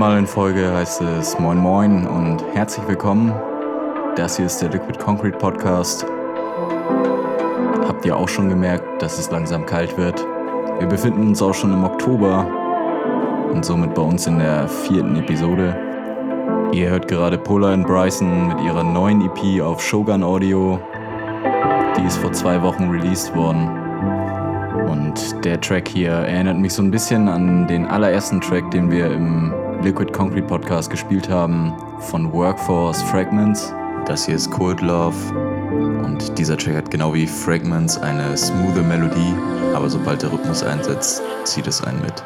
Mal 0.00 0.16
in 0.16 0.26
Folge 0.26 0.72
heißt 0.72 1.02
es 1.02 1.38
Moin 1.38 1.58
Moin 1.58 2.06
und 2.06 2.42
herzlich 2.54 2.88
willkommen. 2.88 3.34
Das 4.16 4.38
hier 4.38 4.46
ist 4.46 4.62
der 4.62 4.70
Liquid 4.70 4.98
Concrete 4.98 5.36
Podcast. 5.36 6.06
Habt 7.86 8.06
ihr 8.06 8.16
auch 8.16 8.26
schon 8.26 8.48
gemerkt, 8.48 9.02
dass 9.02 9.18
es 9.18 9.30
langsam 9.30 9.66
kalt 9.66 9.98
wird? 9.98 10.26
Wir 10.78 10.86
befinden 10.86 11.28
uns 11.28 11.42
auch 11.42 11.52
schon 11.52 11.74
im 11.74 11.84
Oktober 11.84 12.46
und 13.52 13.62
somit 13.62 13.92
bei 13.92 14.00
uns 14.00 14.26
in 14.26 14.38
der 14.38 14.68
vierten 14.68 15.16
Episode. 15.16 15.76
Ihr 16.72 16.88
hört 16.88 17.06
gerade 17.06 17.36
Polar 17.36 17.74
and 17.74 17.86
Bryson 17.86 18.48
mit 18.48 18.60
ihrer 18.62 18.82
neuen 18.82 19.20
EP 19.20 19.60
auf 19.60 19.82
Shogun 19.82 20.22
Audio. 20.22 20.80
Die 21.98 22.06
ist 22.06 22.16
vor 22.16 22.32
zwei 22.32 22.62
Wochen 22.62 22.88
released 22.88 23.36
worden. 23.36 23.68
Und 24.88 25.44
der 25.44 25.60
Track 25.60 25.88
hier 25.88 26.12
erinnert 26.12 26.56
mich 26.56 26.72
so 26.72 26.82
ein 26.82 26.90
bisschen 26.90 27.28
an 27.28 27.66
den 27.66 27.86
allerersten 27.86 28.40
Track, 28.40 28.70
den 28.70 28.90
wir 28.90 29.10
im 29.10 29.52
Liquid 29.82 30.12
Concrete 30.12 30.46
Podcast 30.46 30.90
gespielt 30.90 31.30
haben, 31.30 31.72
von 32.00 32.30
Workforce 32.32 33.02
Fragments. 33.02 33.72
Das 34.04 34.26
hier 34.26 34.34
ist 34.34 34.50
Cold 34.50 34.82
Love. 34.82 35.16
Und 36.04 36.38
dieser 36.38 36.58
Track 36.58 36.76
hat 36.76 36.90
genau 36.90 37.14
wie 37.14 37.26
Fragments 37.26 37.96
eine 37.96 38.36
smooth 38.36 38.76
Melodie, 38.86 39.34
aber 39.74 39.88
sobald 39.88 40.22
der 40.22 40.32
Rhythmus 40.32 40.62
einsetzt, 40.62 41.22
zieht 41.44 41.66
es 41.66 41.82
einen 41.82 42.00
mit. 42.02 42.22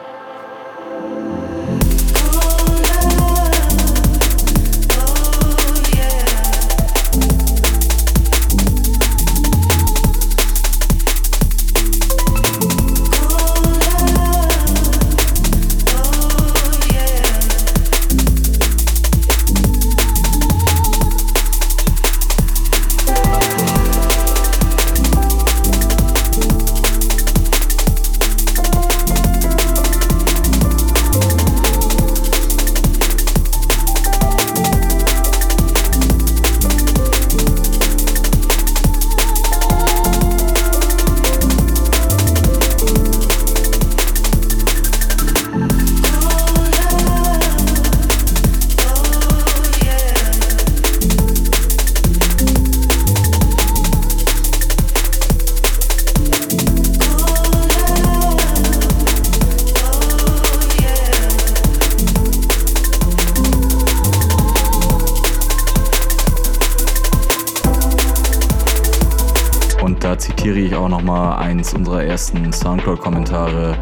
Eins 71.64 71.72
unserer 71.72 72.04
ersten 72.04 72.52
Soundcloud-Kommentare. 72.52 73.74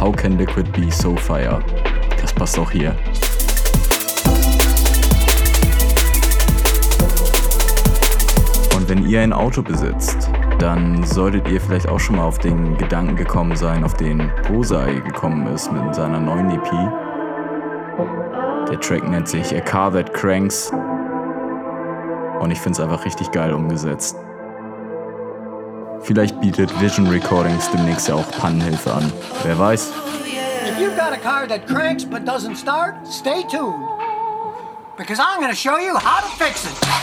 How 0.00 0.16
can 0.16 0.38
Liquid 0.38 0.72
be 0.72 0.90
so 0.90 1.14
fire? 1.14 1.60
Das 2.22 2.32
passt 2.32 2.58
auch 2.58 2.70
hier. 2.70 2.96
Und 8.74 8.88
wenn 8.88 9.06
ihr 9.06 9.20
ein 9.20 9.34
Auto 9.34 9.62
besitzt, 9.62 10.30
dann 10.58 11.04
solltet 11.04 11.46
ihr 11.48 11.60
vielleicht 11.60 11.86
auch 11.88 12.00
schon 12.00 12.16
mal 12.16 12.24
auf 12.24 12.38
den 12.38 12.78
Gedanken 12.78 13.16
gekommen 13.16 13.56
sein, 13.56 13.84
auf 13.84 13.94
den 13.94 14.30
Posei 14.46 14.94
gekommen 14.94 15.46
ist 15.48 15.70
mit 15.70 15.94
seiner 15.94 16.20
neuen 16.20 16.50
EP. 16.50 16.70
Der 18.70 18.80
Track 18.80 19.06
nennt 19.06 19.28
sich 19.28 19.54
A 19.54 19.60
Car 19.60 19.92
That 19.92 20.14
Cranks. 20.14 20.72
Und 22.40 22.50
ich 22.50 22.58
finde 22.58 22.78
es 22.78 22.80
einfach 22.80 23.04
richtig 23.04 23.30
geil 23.32 23.52
umgesetzt. 23.52 24.16
Vielleicht 26.08 26.40
bietet 26.40 26.70
Vision 26.80 27.06
Recordings 27.06 27.70
demnächst 27.70 28.08
ja 28.08 28.14
auch 28.14 28.26
Pannenhilfe 28.30 28.90
an. 28.94 29.12
Wer 29.42 29.58
weiß. 29.58 29.92
If 30.66 30.80
you've 30.80 30.96
got 30.96 31.12
a 31.12 31.18
car 31.18 31.46
that 31.46 31.66
cranks 31.66 32.02
but 32.02 32.26
doesn't 32.26 32.56
start, 32.56 32.94
stay 33.06 33.42
tuned. 33.42 33.86
Because 34.96 35.20
I'm 35.20 35.38
gonna 35.38 35.54
show 35.54 35.76
you 35.76 35.98
how 35.98 36.22
to 36.22 36.28
fix 36.42 36.64
it. 36.64 36.97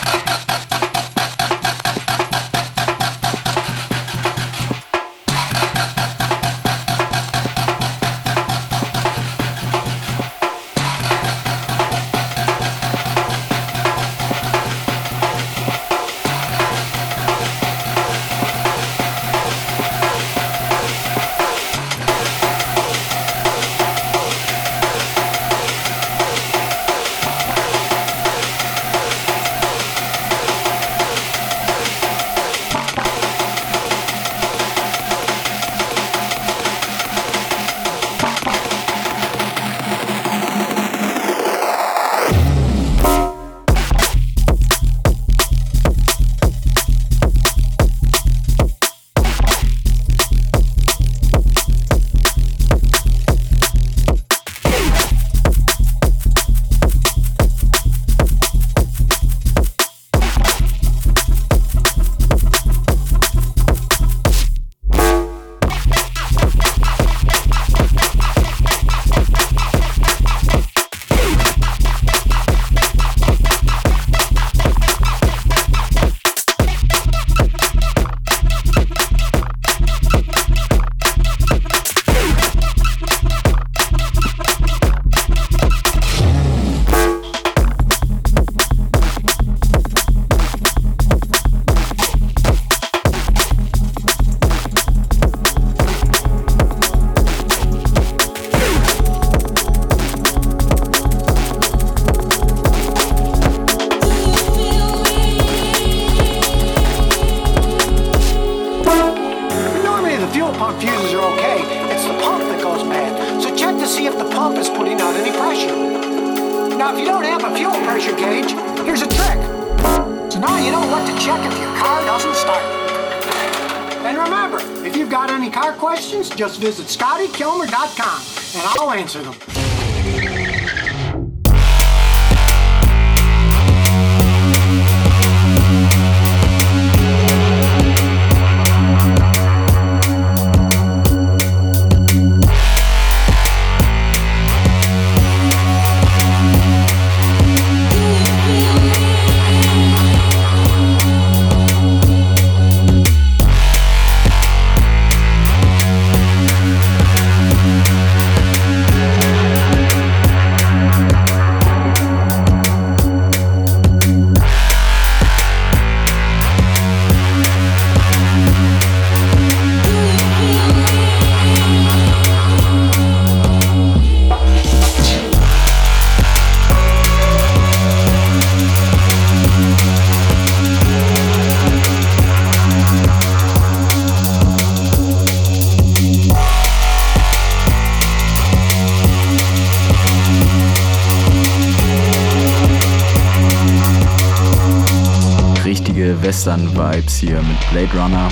Western-Vibes 196.96 197.18
hier 197.18 197.42
mit 197.42 197.60
Blade 197.72 198.02
Runner. 198.02 198.30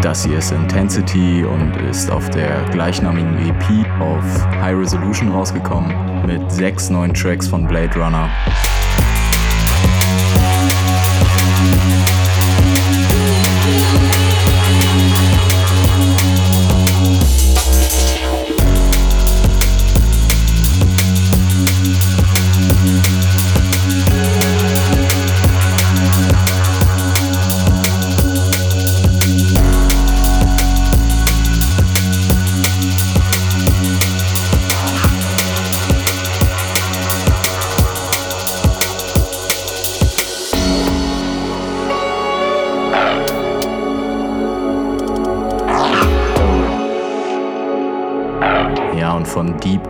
Das 0.00 0.24
hier 0.24 0.38
ist 0.38 0.50
Intensity 0.50 1.44
und 1.44 1.76
ist 1.90 2.10
auf 2.10 2.28
der 2.30 2.64
gleichnamigen 2.70 3.36
EP 3.38 3.86
auf 4.00 4.24
High 4.60 4.76
Resolution 4.76 5.30
rausgekommen 5.30 6.26
mit 6.26 6.50
sechs 6.50 6.90
neuen 6.90 7.14
Tracks 7.14 7.46
von 7.46 7.66
Blade 7.66 7.94
Runner. 7.98 8.28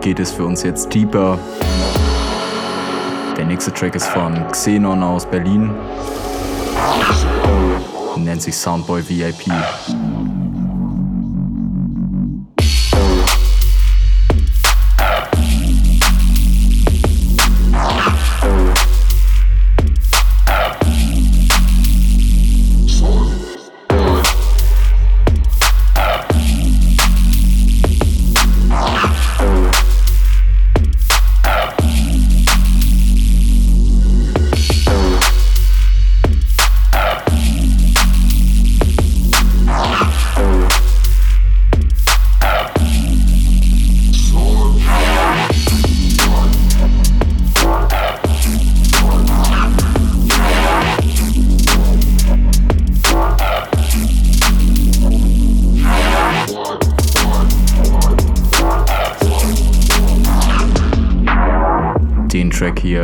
Geht 0.03 0.19
es 0.19 0.33
für 0.33 0.43
uns 0.43 0.63
jetzt 0.63 0.93
deeper. 0.93 1.39
Der 3.37 3.45
nächste 3.45 3.71
Track 3.71 3.95
ist 3.95 4.07
von 4.07 4.35
Xenon 4.51 5.01
aus 5.01 5.25
Berlin. 5.25 5.71
Nennt 8.17 8.41
sich 8.41 8.55
Soundboy 8.55 9.07
VIP. 9.07 9.49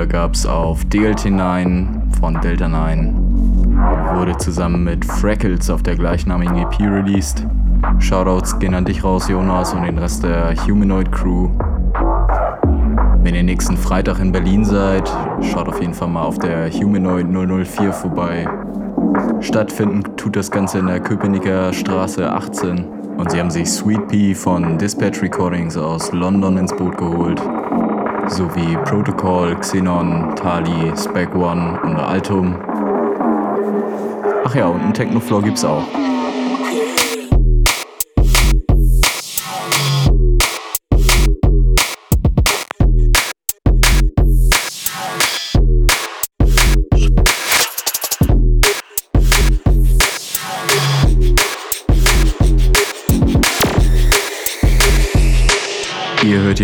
Gab 0.05 0.33
es 0.33 0.45
auf 0.45 0.83
DLT9 0.83 2.19
von 2.19 2.39
Delta 2.41 2.67
9. 2.67 3.15
Wurde 4.13 4.37
zusammen 4.37 4.83
mit 4.83 5.03
Freckles 5.03 5.69
auf 5.69 5.83
der 5.83 5.95
gleichnamigen 5.95 6.55
EP 6.57 6.79
released. 6.79 7.45
Shoutouts 7.99 8.59
gehen 8.59 8.73
an 8.75 8.85
dich 8.85 9.03
raus, 9.03 9.27
Jonas, 9.29 9.73
und 9.73 9.83
den 9.83 9.97
Rest 9.97 10.23
der 10.23 10.55
Humanoid 10.65 11.11
Crew. 11.11 11.49
Wenn 13.23 13.35
ihr 13.35 13.43
nächsten 13.43 13.77
Freitag 13.77 14.19
in 14.19 14.31
Berlin 14.31 14.63
seid, 14.63 15.11
schaut 15.41 15.67
auf 15.67 15.81
jeden 15.81 15.93
Fall 15.93 16.07
mal 16.07 16.23
auf 16.23 16.37
der 16.37 16.69
Humanoid 16.69 17.27
004 17.27 17.91
vorbei. 17.91 18.47
Stattfinden 19.39 20.03
tut 20.17 20.35
das 20.35 20.51
Ganze 20.51 20.79
in 20.79 20.87
der 20.87 20.99
Köpenicker 20.99 21.73
Straße 21.73 22.31
18 22.31 22.85
und 23.17 23.31
sie 23.31 23.39
haben 23.39 23.51
sich 23.51 23.69
Sweet 23.69 24.07
Pea 24.07 24.35
von 24.35 24.77
Dispatch 24.77 25.21
Recordings 25.21 25.77
aus 25.77 26.11
London 26.11 26.57
ins 26.57 26.75
Boot 26.75 26.97
geholt 26.97 27.41
sowie 28.29 28.77
Protocol, 28.85 29.55
Xenon, 29.55 30.35
Tali, 30.35 30.91
Spec 30.95 31.35
One 31.35 31.79
und 31.83 31.95
Altum. 31.97 32.55
Ach 34.45 34.55
ja, 34.55 34.67
und 34.67 34.81
einen 34.81 34.93
Technofloor 34.93 35.41
gibt's 35.41 35.65
auch. 35.65 35.83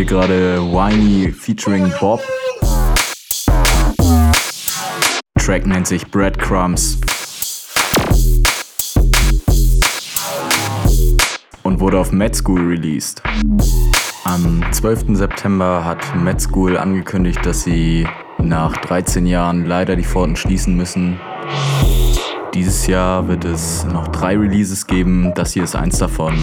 Hier 0.05 0.17
gerade 0.17 0.61
Whiny 0.61 1.31
featuring 1.31 1.91
Bob. 1.99 2.21
Track 5.37 5.65
nennt 5.65 5.87
sich 5.87 6.05
Breadcrumbs. 6.11 6.97
Und 11.63 11.79
wurde 11.79 11.99
auf 11.99 12.11
Med 12.11 12.35
School 12.35 12.61
released. 12.67 13.21
Am 14.25 14.63
12. 14.71 15.17
September 15.17 15.83
hat 15.83 16.15
Med 16.15 16.39
School 16.41 16.77
angekündigt, 16.77 17.43
dass 17.43 17.63
sie 17.63 18.07
nach 18.37 18.77
13 18.77 19.25
Jahren 19.25 19.65
leider 19.65 19.95
die 19.95 20.03
Pforten 20.03 20.35
schließen 20.35 20.75
müssen. 20.75 21.19
Dieses 22.53 22.87
Jahr 22.87 23.27
wird 23.27 23.45
es 23.45 23.85
noch 23.85 24.07
drei 24.09 24.37
Releases 24.37 24.87
geben, 24.87 25.33
das 25.35 25.53
hier 25.53 25.63
ist 25.63 25.75
eins 25.75 25.97
davon. 25.97 26.35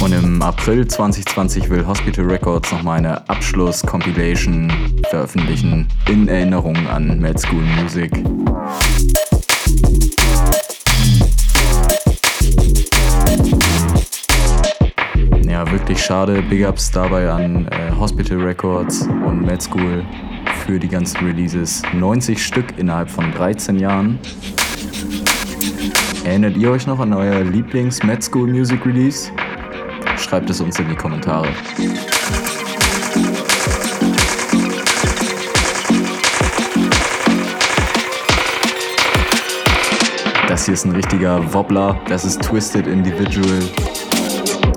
Und 0.00 0.12
im 0.12 0.40
April 0.42 0.86
2020 0.86 1.68
will 1.70 1.84
Hospital 1.84 2.24
Records 2.24 2.70
nochmal 2.70 2.98
eine 2.98 3.28
Abschluss-Compilation 3.28 4.72
veröffentlichen 5.10 5.88
in 6.08 6.28
Erinnerung 6.28 6.76
an 6.86 7.20
Mad 7.20 7.36
School 7.36 7.62
Music. 7.80 8.12
Ja, 15.48 15.68
wirklich 15.72 16.00
schade. 16.00 16.42
Big 16.48 16.64
Ups 16.64 16.92
dabei 16.92 17.28
an 17.28 17.66
äh, 17.66 17.90
Hospital 17.98 18.38
Records 18.38 19.02
und 19.02 19.42
Mad 19.42 19.60
School 19.60 20.04
für 20.64 20.78
die 20.78 20.88
ganzen 20.88 21.26
Releases. 21.26 21.82
90 21.92 22.40
Stück 22.40 22.66
innerhalb 22.78 23.10
von 23.10 23.32
13 23.32 23.76
Jahren. 23.80 24.20
Erinnert 26.24 26.56
ihr 26.56 26.70
euch 26.70 26.86
noch 26.86 27.00
an 27.00 27.12
euer 27.12 27.42
Lieblings-Mad 27.42 28.22
School 28.22 28.46
Music 28.46 28.86
Release? 28.86 29.32
Schreibt 30.18 30.50
es 30.50 30.60
uns 30.60 30.78
in 30.78 30.88
die 30.88 30.96
Kommentare. 30.96 31.48
Das 40.48 40.64
hier 40.64 40.74
ist 40.74 40.84
ein 40.86 40.92
richtiger 40.92 41.52
Wobbler. 41.54 42.00
Das 42.08 42.24
ist 42.24 42.42
Twisted 42.42 42.86
Individual. 42.86 43.60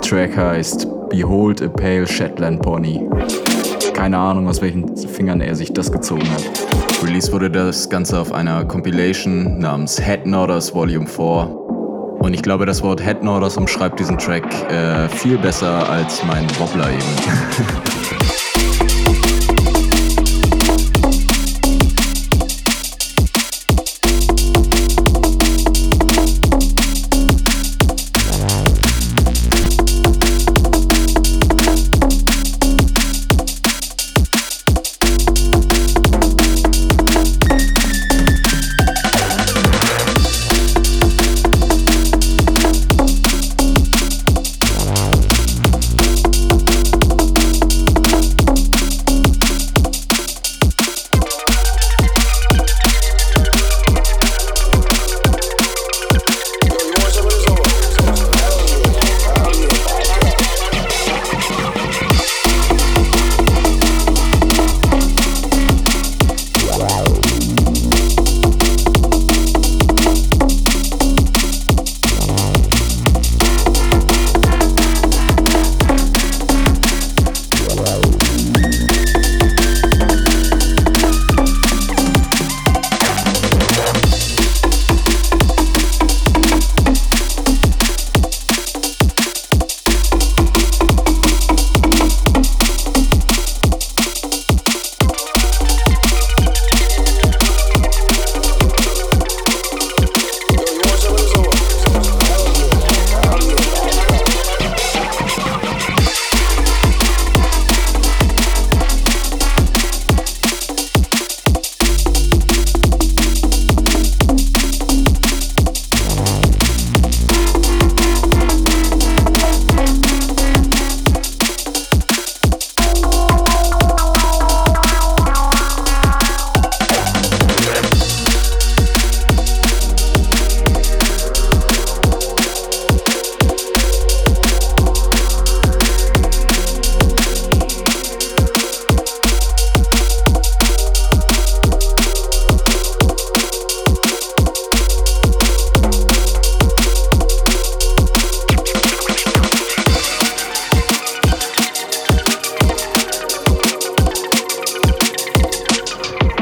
Track 0.02 0.38
heißt 0.38 0.88
Behold 1.10 1.62
a 1.62 1.68
Pale 1.68 2.06
Shetland 2.06 2.62
Pony. 2.62 3.10
Keine 3.94 4.18
Ahnung, 4.18 4.48
aus 4.48 4.62
welchen 4.62 4.96
Fingern 4.96 5.42
er 5.42 5.56
sich 5.56 5.74
das 5.74 5.92
gezogen 5.92 6.30
hat. 6.32 6.44
Release 7.04 7.32
wurde 7.32 7.50
das 7.50 7.90
Ganze 7.90 8.20
auf 8.20 8.32
einer 8.32 8.64
Compilation 8.66 9.58
namens 9.60 10.00
Head 10.00 10.26
Nodders 10.28 10.74
Volume 10.76 11.08
4 11.08 11.61
und 12.22 12.34
ich 12.34 12.42
glaube, 12.42 12.66
das 12.66 12.84
Wort 12.84 13.02
Head 13.02 13.24
Norders 13.24 13.58
umschreibt 13.58 14.00
diesen 14.00 14.18
Track 14.18 14.46
äh, 14.72 15.10
viel 15.10 15.38
besser 15.38 15.90
als 15.90 16.24
mein 16.24 16.48
Wobbler 16.60 16.90
eben. 16.90 17.02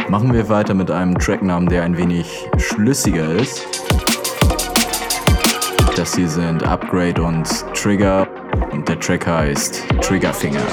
Machen 0.09 0.33
wir 0.33 0.49
weiter 0.49 0.73
mit 0.73 0.89
einem 0.89 1.19
Tracknamen, 1.19 1.69
der 1.69 1.83
ein 1.83 1.95
wenig 1.95 2.49
schlüssiger 2.57 3.29
ist. 3.35 3.67
Das 5.95 6.15
hier 6.15 6.27
sind 6.27 6.63
Upgrade 6.63 7.21
und 7.21 7.47
Trigger 7.75 8.27
und 8.71 8.89
der 8.89 8.99
Track 8.99 9.27
heißt 9.27 9.83
Triggerfinger. 10.01 10.63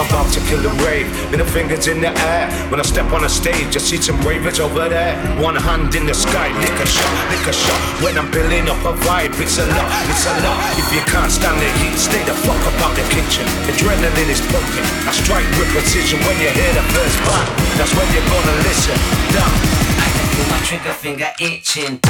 About 0.00 0.32
to 0.32 0.40
kill 0.48 0.64
a 0.64 0.72
rave. 0.84 1.06
Middle 1.30 1.46
fingers 1.46 1.86
in 1.86 2.00
the 2.00 2.12
air. 2.32 2.48
When 2.70 2.80
I 2.80 2.82
step 2.82 3.12
on 3.12 3.24
a 3.24 3.28
stage, 3.28 3.76
I 3.76 3.80
see 3.80 4.00
some 4.00 4.20
ravers 4.22 4.58
over 4.60 4.88
there. 4.88 5.16
One 5.40 5.56
hand 5.56 5.94
in 5.94 6.06
the 6.06 6.14
sky, 6.14 6.48
lick 6.60 6.78
a 6.80 6.86
shot, 6.86 7.12
lick 7.28 7.46
a 7.46 7.52
shot. 7.52 7.80
When 8.02 8.16
I'm 8.16 8.30
building 8.30 8.68
up 8.68 8.80
a 8.84 8.92
vibe, 9.04 9.36
it's 9.40 9.58
a 9.58 9.66
lot, 9.66 9.90
it's 10.08 10.24
a 10.26 10.34
lot. 10.40 10.58
If 10.80 10.88
you 10.94 11.02
can't 11.12 11.30
stand 11.30 11.60
the 11.60 11.68
heat, 11.80 11.96
stay 11.98 12.22
the 12.24 12.34
fuck 12.34 12.62
up 12.64 12.80
out 12.80 12.94
the 12.96 13.04
kitchen. 13.12 13.44
Adrenaline 13.68 14.30
is 14.32 14.40
pumping. 14.48 14.86
I 15.04 15.12
strike 15.12 15.48
with 15.58 15.68
precision 15.76 16.18
when 16.24 16.36
you 16.40 16.48
hear 16.48 16.72
the 16.72 16.84
first 16.96 17.18
bang. 17.28 17.48
That's 17.76 17.92
when 17.94 18.08
you're 18.14 18.28
gonna 18.30 18.56
listen. 18.64 18.96
Down. 19.36 19.52
I 20.00 20.08
can 20.08 20.26
feel 20.32 20.48
my 20.48 20.60
trigger 20.64 20.94
finger 20.96 21.30
itching. 21.38 22.00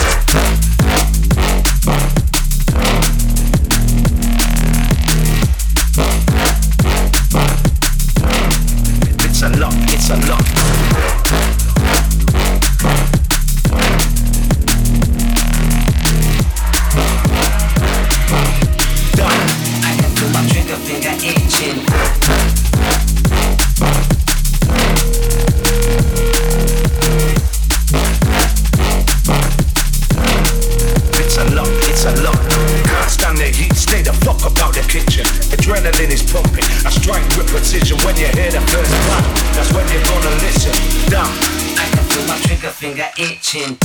Itching. 43.53 43.77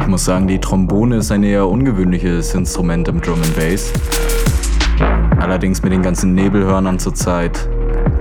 Ich 0.00 0.06
muss 0.08 0.24
sagen, 0.24 0.46
die 0.46 0.58
Trombone 0.58 1.16
ist 1.16 1.32
ein 1.32 1.42
eher 1.42 1.66
ungewöhnliches 1.66 2.54
Instrument 2.54 3.08
im 3.08 3.20
Drum 3.20 3.40
and 3.42 3.56
Bass. 3.56 3.92
Allerdings 5.52 5.82
mit 5.82 5.92
den 5.92 6.00
ganzen 6.00 6.34
Nebelhörnern 6.34 6.98
zurzeit 6.98 7.68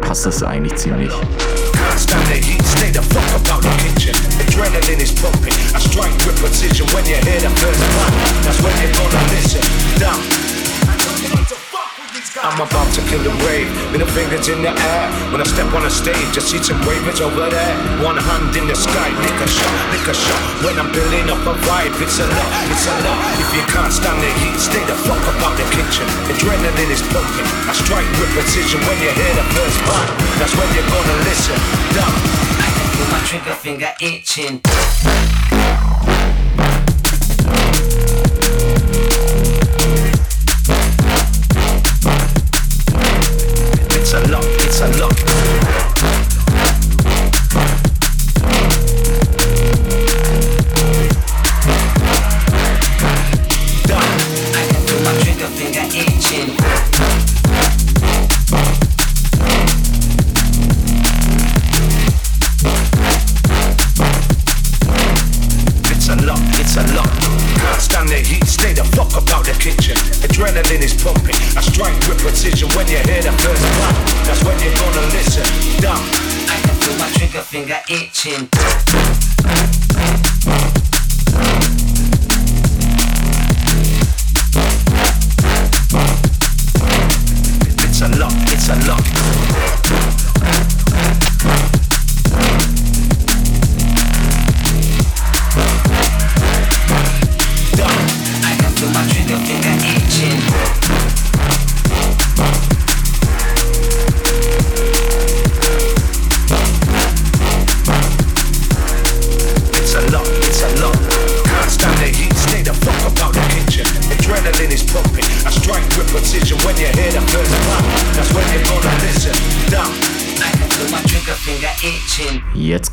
passt 0.01 0.25
das 0.25 0.43
eigentlich 0.43 0.75
ziemlich. 0.75 1.13
Down. 9.97 10.40
I'm 12.39 12.55
about 12.55 12.87
to 12.95 13.03
kill 13.11 13.19
the 13.19 13.33
rave, 13.43 13.67
middle 13.91 14.07
fingers 14.07 14.47
in 14.47 14.63
the 14.63 14.71
air. 14.71 15.05
When 15.35 15.43
I 15.43 15.47
step 15.47 15.67
on 15.75 15.83
a 15.83 15.91
stage, 15.91 16.15
I 16.15 16.39
see 16.39 16.63
some 16.63 16.79
ravers 16.87 17.19
over 17.19 17.51
there. 17.51 17.75
One 17.99 18.15
hand 18.15 18.55
in 18.55 18.71
the 18.71 18.75
sky, 18.75 19.11
lick 19.19 19.35
a 19.43 19.47
shot, 19.51 19.75
lick 19.91 20.07
a 20.07 20.15
shot. 20.15 20.39
When 20.63 20.79
I'm 20.79 20.87
building 20.95 21.27
up 21.27 21.43
a 21.43 21.59
vibe, 21.67 21.91
it's 21.99 22.23
a 22.23 22.27
lot, 22.31 22.51
it's 22.71 22.87
a 22.87 22.95
lot. 23.03 23.19
If 23.35 23.51
you 23.51 23.63
can't 23.67 23.91
stand 23.91 24.15
the 24.23 24.31
heat, 24.39 24.55
stay 24.63 24.79
the 24.87 24.95
fuck 25.03 25.19
up 25.27 25.43
out 25.43 25.59
the 25.59 25.67
kitchen. 25.75 26.07
Adrenaline 26.31 26.91
is 26.95 27.03
pumping. 27.11 27.47
I 27.67 27.75
strike 27.75 28.07
with 28.15 28.31
precision 28.31 28.79
when 28.87 28.95
you 29.03 29.11
hear 29.11 29.33
the 29.35 29.45
first 29.51 29.79
bang. 29.83 30.09
That's 30.39 30.55
when 30.55 30.71
you're 30.71 30.87
gonna 30.87 31.17
listen. 31.27 31.59
Down. 31.99 32.15
I 32.63 32.67
can 32.71 32.87
feel 32.95 33.07
my 33.11 33.19
trigger 33.27 33.55
finger 33.59 33.91
itching. 33.99 34.63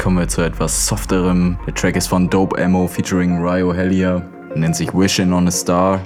Kommen 0.09 0.21
wir 0.21 0.29
zu 0.29 0.40
etwas 0.40 0.87
softerem. 0.87 1.59
Der 1.66 1.75
Track 1.75 1.94
ist 1.94 2.07
von 2.07 2.31
Dope 2.31 2.59
Ammo 2.64 2.87
featuring 2.87 3.42
Ryo 3.42 3.75
Hellier. 3.75 4.23
Nennt 4.55 4.75
sich 4.75 4.88
Wishing 4.94 5.35
on 5.35 5.47
a 5.47 5.51
Star. 5.51 6.01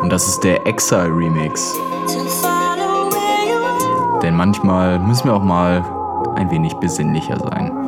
Und 0.00 0.12
das 0.12 0.28
ist 0.28 0.44
der 0.44 0.64
Exile 0.64 1.08
Remix. 1.08 1.74
Denn 4.22 4.36
manchmal 4.36 5.00
müssen 5.00 5.24
wir 5.24 5.34
auch 5.34 5.42
mal 5.42 5.84
ein 6.36 6.48
wenig 6.52 6.74
besinnlicher 6.74 7.36
sein. 7.40 7.85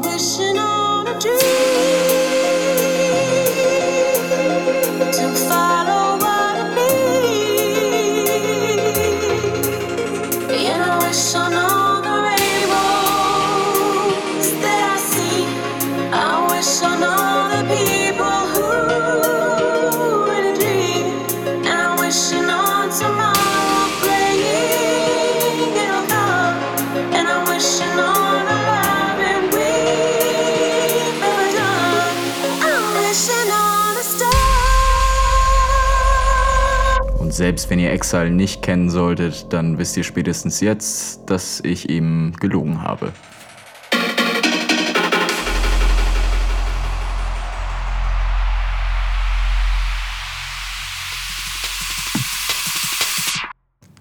wenn 37.69 37.79
ihr 37.79 37.93
Exile 37.93 38.31
nicht 38.31 38.63
kennen 38.63 38.89
solltet, 38.89 39.53
dann 39.53 39.79
wisst 39.79 39.97
ihr 39.97 40.05
spätestens 40.05 40.61
jetzt, 40.61 41.29
dass 41.31 41.61
ich 41.65 41.91
ihm 41.91 42.33
gelogen 42.41 42.83
habe. 42.83 43.13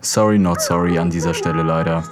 Sorry, 0.02 0.40
not 0.40 0.62
sorry 0.62 0.98
an 0.98 1.10
dieser 1.10 1.34
Stelle 1.34 1.64
leider. 1.64 2.04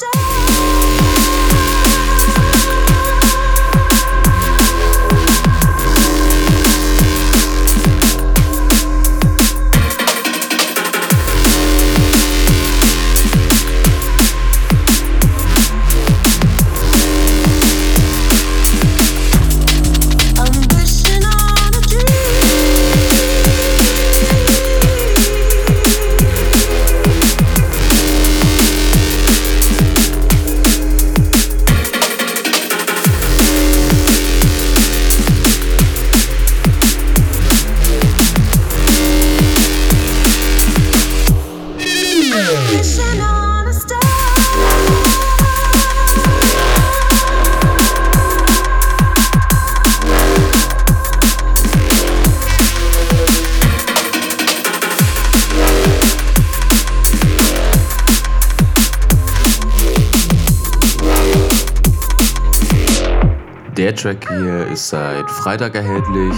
Ist 64.86 64.90
seit 64.92 65.32
Freitag 65.32 65.74
erhältlich 65.74 66.36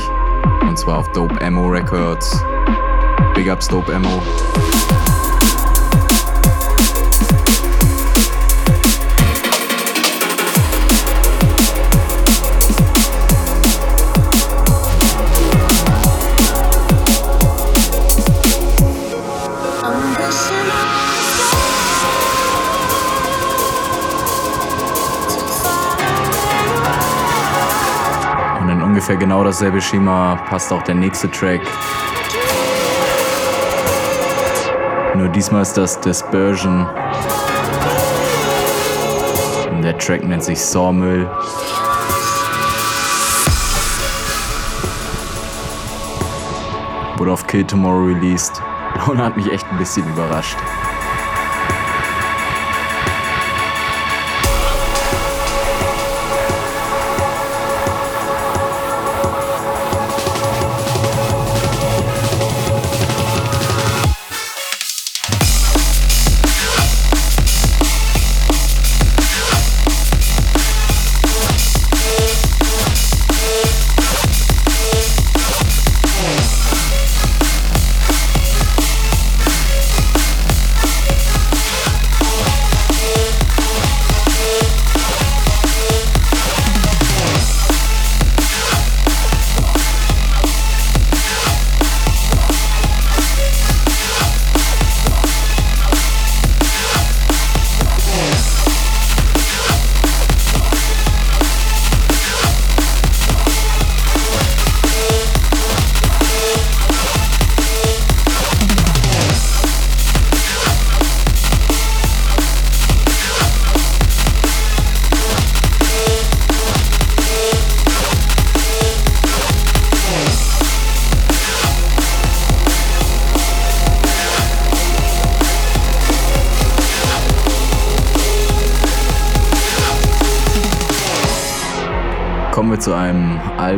und 0.62 0.80
zwar 0.80 1.00
auf 1.00 1.12
Dope 1.12 1.42
Ammo 1.42 1.68
Records. 1.68 2.42
Big 3.36 3.52
ups 3.52 3.68
Dope 3.68 3.94
Ammo. 3.94 4.22
Ungefähr 29.08 29.26
genau 29.26 29.42
dasselbe 29.42 29.80
Schema 29.80 30.36
passt 30.50 30.74
auch 30.74 30.84
der 30.84 30.96
nächste 30.96 31.32
Track. 31.32 31.62
Nur 35.16 35.30
diesmal 35.30 35.62
ist 35.62 35.78
das 35.78 35.98
Dispersion. 36.02 36.86
Und 39.72 39.82
der 39.82 39.98
Track 39.98 40.26
nennt 40.26 40.44
sich 40.44 40.60
Sawmill. 40.60 41.26
Wurde 47.16 47.32
auf 47.32 47.48
Kill 47.48 47.64
Tomorrow 47.64 48.08
released 48.08 48.62
und 49.08 49.20
hat 49.20 49.38
mich 49.38 49.50
echt 49.50 49.66
ein 49.72 49.78
bisschen 49.78 50.06
überrascht. 50.10 50.58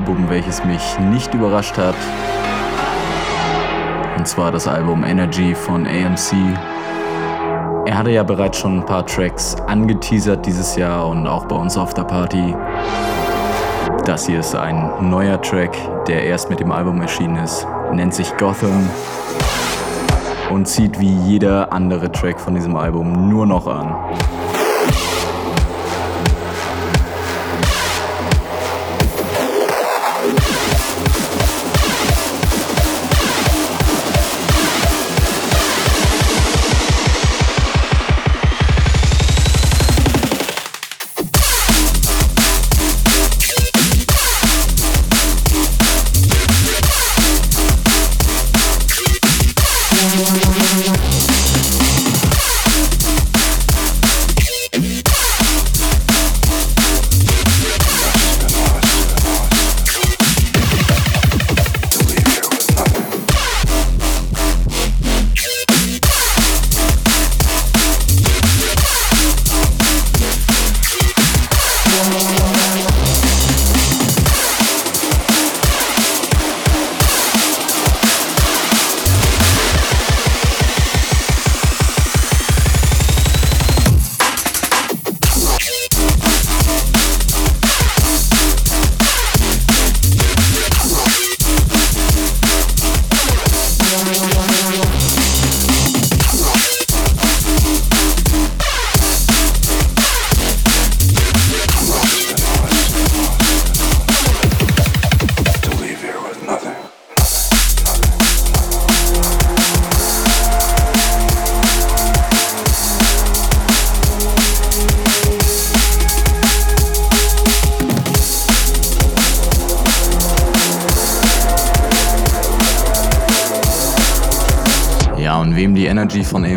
Album, 0.09 0.27
welches 0.27 0.65
mich 0.65 0.97
nicht 1.11 1.31
überrascht 1.35 1.77
hat. 1.77 1.93
Und 4.17 4.27
zwar 4.27 4.51
das 4.51 4.67
Album 4.67 5.03
Energy 5.03 5.53
von 5.53 5.85
AMC. 5.85 6.33
Er 7.85 7.95
hatte 7.95 8.09
ja 8.09 8.23
bereits 8.23 8.57
schon 8.57 8.79
ein 8.79 8.85
paar 8.87 9.05
Tracks 9.05 9.55
angeteasert 9.67 10.43
dieses 10.47 10.75
Jahr 10.75 11.07
und 11.07 11.27
auch 11.27 11.45
bei 11.45 11.55
uns 11.55 11.77
auf 11.77 11.93
der 11.93 12.05
Party. 12.05 12.55
Das 14.05 14.25
hier 14.25 14.39
ist 14.39 14.55
ein 14.55 15.11
neuer 15.11 15.39
Track, 15.43 15.77
der 16.07 16.23
erst 16.23 16.49
mit 16.49 16.59
dem 16.59 16.71
Album 16.71 17.01
erschienen 17.01 17.43
ist. 17.43 17.67
Nennt 17.93 18.15
sich 18.15 18.35
Gotham 18.37 18.89
und 20.49 20.67
zieht 20.67 20.99
wie 20.99 21.13
jeder 21.27 21.71
andere 21.71 22.11
Track 22.11 22.39
von 22.39 22.55
diesem 22.55 22.75
Album 22.75 23.29
nur 23.29 23.45
noch 23.45 23.67
an. 23.67 23.95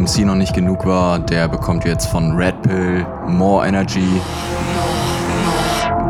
AMC 0.02 0.24
noch 0.24 0.34
nicht 0.34 0.52
genug 0.52 0.84
war, 0.84 1.20
der 1.20 1.46
bekommt 1.46 1.84
jetzt 1.84 2.06
von 2.08 2.36
Red 2.36 2.60
Pill 2.62 3.06
More 3.28 3.64
Energy. 3.64 4.20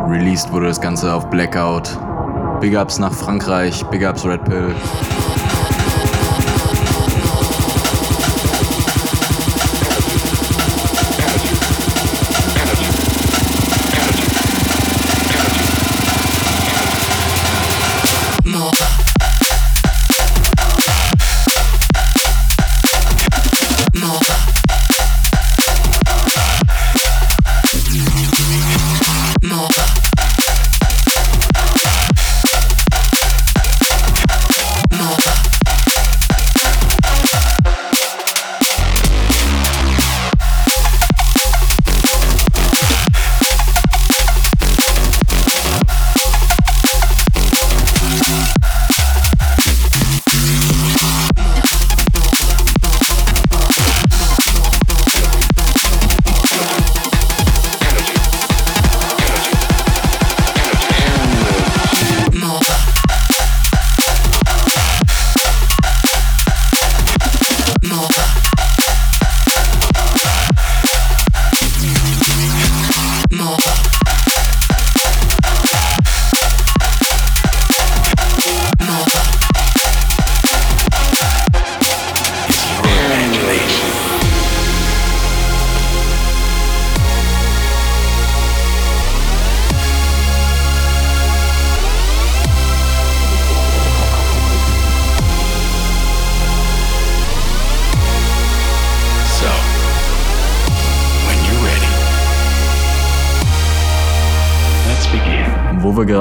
Released 0.09 0.51
wurde 0.51 0.69
das 0.69 0.81
Ganze 0.81 1.13
auf 1.13 1.29
Blackout. 1.29 1.99
Big 2.63 2.75
Ups 2.75 2.99
nach 2.99 3.13
Frankreich, 3.13 3.85
Big 3.91 4.09
Ups 4.09 4.25
Red 4.25 4.45
Pill. 4.45 4.75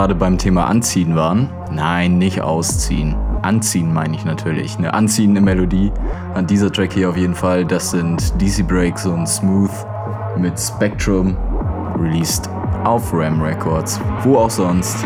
Gerade 0.02 0.16
beim 0.16 0.40
Thema 0.40 0.66
Anziehen 0.66 1.16
waren, 1.16 1.48
nein, 1.70 2.18
nicht 2.18 2.42
ausziehen. 2.42 3.16
Anziehen 3.44 3.94
meine 3.94 4.16
ich 4.16 4.26
natürlich. 4.26 4.76
Eine 4.80 4.96
anziehende 4.96 5.42
Melodie 5.42 5.92
an 6.34 6.48
dieser 6.48 6.72
Track 6.72 6.94
hier 6.94 7.12
auf 7.12 7.18
jeden 7.18 7.36
Fall. 7.36 7.66
Das 7.66 7.92
sind 7.92 8.34
DC 8.42 8.68
Breaks 8.68 9.06
und 9.06 9.28
Smooth 9.28 9.70
mit 10.40 10.60
Spectrum, 10.60 11.38
released 12.00 12.50
auf 12.84 13.14
Ram 13.14 13.44
Records. 13.44 14.02
Wo 14.24 14.38
auch 14.38 14.50
sonst. 14.50 15.06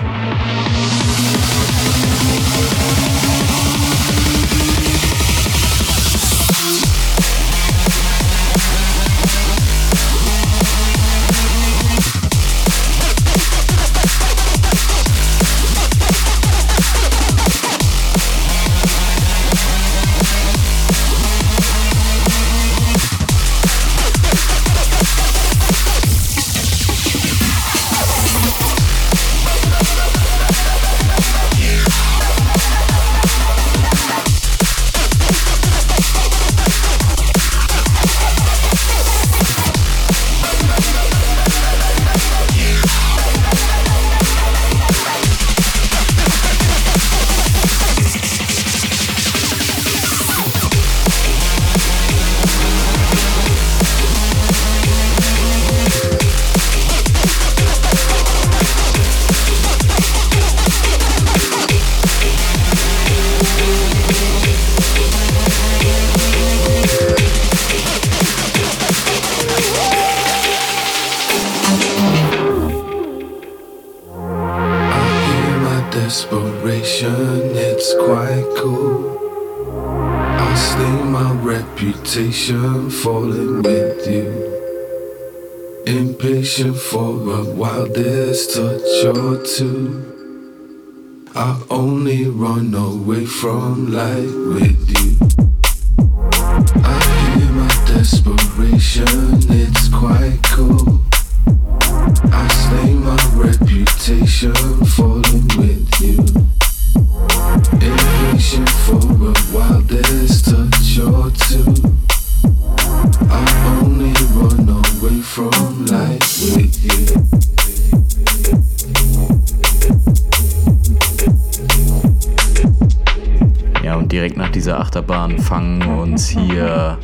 Direkt 124.15 124.37
nach 124.37 124.49
dieser 124.49 124.79
Achterbahn 124.79 125.37
fangen 125.37 125.81
uns 125.81 126.29
hier 126.29 126.97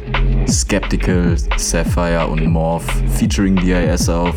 Skeptical, 0.48 1.36
Sapphire 1.58 2.26
und 2.28 2.46
Morph 2.46 2.86
featuring 3.18 3.58
DIS 3.58 4.08
auf. 4.08 4.36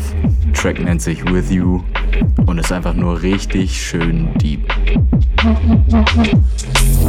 Track 0.53 0.83
nennt 0.83 1.01
sich 1.01 1.23
With 1.23 1.49
You 1.49 1.83
und 2.45 2.57
ist 2.57 2.73
einfach 2.73 2.93
nur 2.93 3.21
richtig 3.21 3.81
schön 3.81 4.27
deep. 4.39 4.67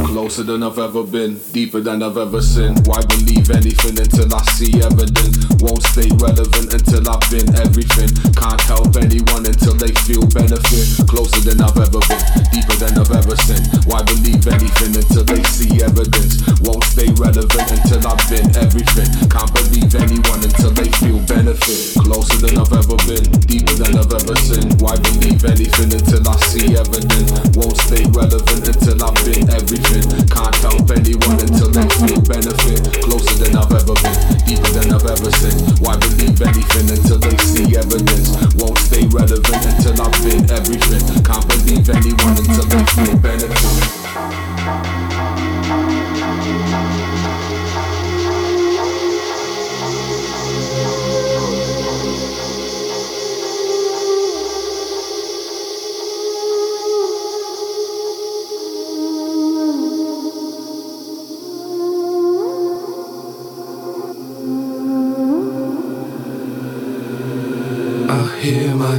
Closer 0.05 0.43
than 0.43 0.61
I've 0.61 0.77
ever 0.77 1.03
been, 1.03 1.41
deeper 1.51 1.81
than 1.81 2.03
I've 2.03 2.17
ever 2.17 2.41
seen. 2.41 2.77
Why 2.85 3.01
believe 3.09 3.49
anything 3.49 3.97
until 3.97 4.29
I 4.29 4.41
see 4.53 4.69
evidence? 4.77 5.41
Won't 5.57 5.81
stay 5.89 6.05
relevant 6.21 6.69
until 6.69 7.01
I've 7.09 7.25
been 7.33 7.49
everything. 7.57 8.13
Can't 8.37 8.61
help 8.69 8.93
anyone 8.93 9.49
until 9.49 9.73
they 9.73 9.89
feel 10.05 10.21
benefit. 10.29 10.85
Closer 11.09 11.41
than 11.41 11.57
I've 11.65 11.77
ever 11.81 11.97
been, 12.05 12.25
deeper 12.53 12.77
than 12.77 12.93
I've 12.93 13.09
ever 13.09 13.33
seen. 13.41 13.63
Why 13.89 14.05
believe 14.05 14.45
anything 14.45 14.93
until 14.93 15.25
they 15.25 15.41
see 15.49 15.81
evidence? 15.81 16.45
Won't 16.61 16.85
stay 16.85 17.09
relevant 17.17 17.65
until 17.73 18.05
I've 18.05 18.21
been 18.29 18.53
everything. 18.53 19.09
Can't 19.33 19.49
believe 19.49 19.95
anyone 19.97 20.45
until 20.45 20.77
they 20.77 20.89
feel 21.01 21.17
benefit. 21.25 21.97
Closer 22.05 22.37
than 22.45 22.61
I've 22.61 22.73
ever 22.73 22.97
been, 23.09 23.25
deeper 23.49 23.73
than 23.81 23.97
I've 23.97 24.13
ever 24.13 24.37
seen. 24.45 24.69
Why 24.77 24.93
believe 25.01 25.41
anything 25.41 25.89
until 25.89 26.21
I 26.29 26.37
see 26.53 26.77
evidence? 26.77 27.33
Won't 27.57 27.77
stay 27.81 28.05
relevant 28.13 28.61
until 28.61 28.97
I've 29.01 29.17
been 29.25 29.49
everything. 29.49 29.86
Can't 29.87 30.55
help 30.57 30.91
anyone 30.91 31.39
until 31.39 31.71
they 31.71 31.87
feel 31.95 32.19
benefit. 32.19 33.01
Closer 33.03 33.35
than 33.39 33.55
I've 33.55 33.71
ever 33.71 33.95
been, 33.95 34.19
deeper 34.43 34.67
than 34.75 34.91
I've 34.91 35.05
ever 35.05 35.31
sinned. 35.31 35.79
Why 35.79 35.95
believe 35.95 36.41
anything 36.41 36.89
until 36.91 37.19
they 37.19 37.37
see 37.37 37.77
evidence? 37.77 38.35
Won't 38.55 38.77
stay 38.79 39.07
relevant 39.07 39.63
until 39.63 40.01
I've 40.01 40.11
been 40.23 40.43
everything. 40.51 41.23
Can't 41.23 41.47
believe 41.47 41.89
anyone 41.89 42.35
until 42.35 42.65
they 42.67 42.83
feel 42.83 43.15
benefit. 43.15 44.96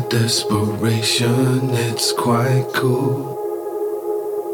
Desperation, 0.08 1.70
it's 1.70 2.12
quite 2.12 2.66
cool. 2.74 3.36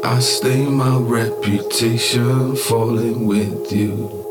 I 0.03 0.19
stay 0.19 0.65
my 0.65 0.97
reputation 0.97 2.55
falling 2.55 3.25
with 3.25 3.71
you. 3.71 4.23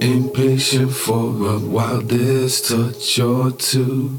Impatient 0.00 0.92
for 0.92 1.30
a 1.54 1.58
wildest 1.58 2.68
touch 2.68 3.18
or 3.18 3.50
two. 3.52 4.18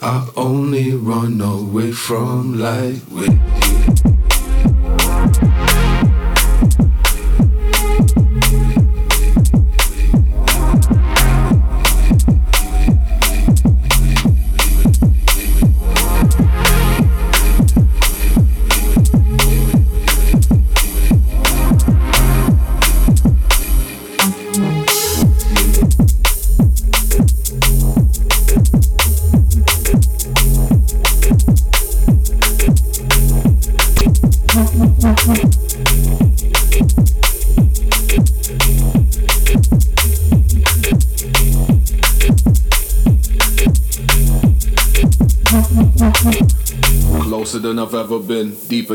I 0.00 0.28
only 0.36 0.92
run 0.94 1.40
away 1.40 1.92
from 1.92 2.58
light 2.58 3.02
with 3.10 3.30
you. 3.30 3.65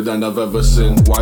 Than 0.02 0.24
I've 0.24 0.38
ever. 0.38 0.62
Why 1.06 1.22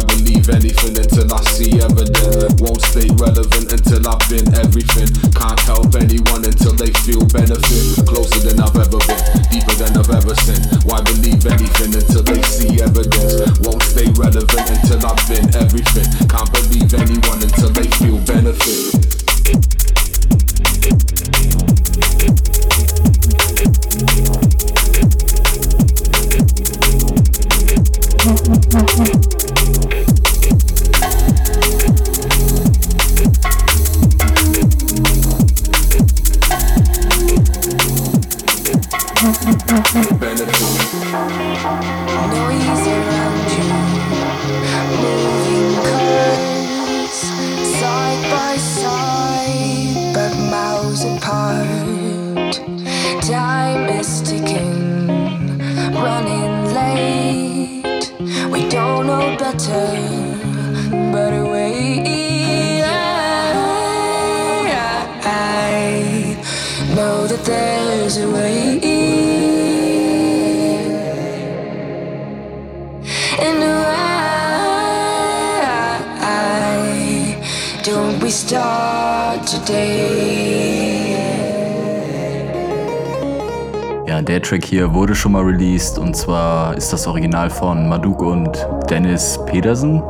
Ja, 84.08 84.22
der 84.22 84.42
Track 84.42 84.66
hier 84.66 84.94
wurde 84.94 85.16
schon 85.16 85.32
mal 85.32 85.44
released 85.44 85.98
und 85.98 86.16
zwar 86.16 86.76
ist 86.76 86.94
das 86.94 87.08
Original 87.08 87.50
von 87.50 87.88
Maduk 87.90 88.22
und 88.22 88.68
Dennis 88.90 89.40
Pedersen. 89.46 90.02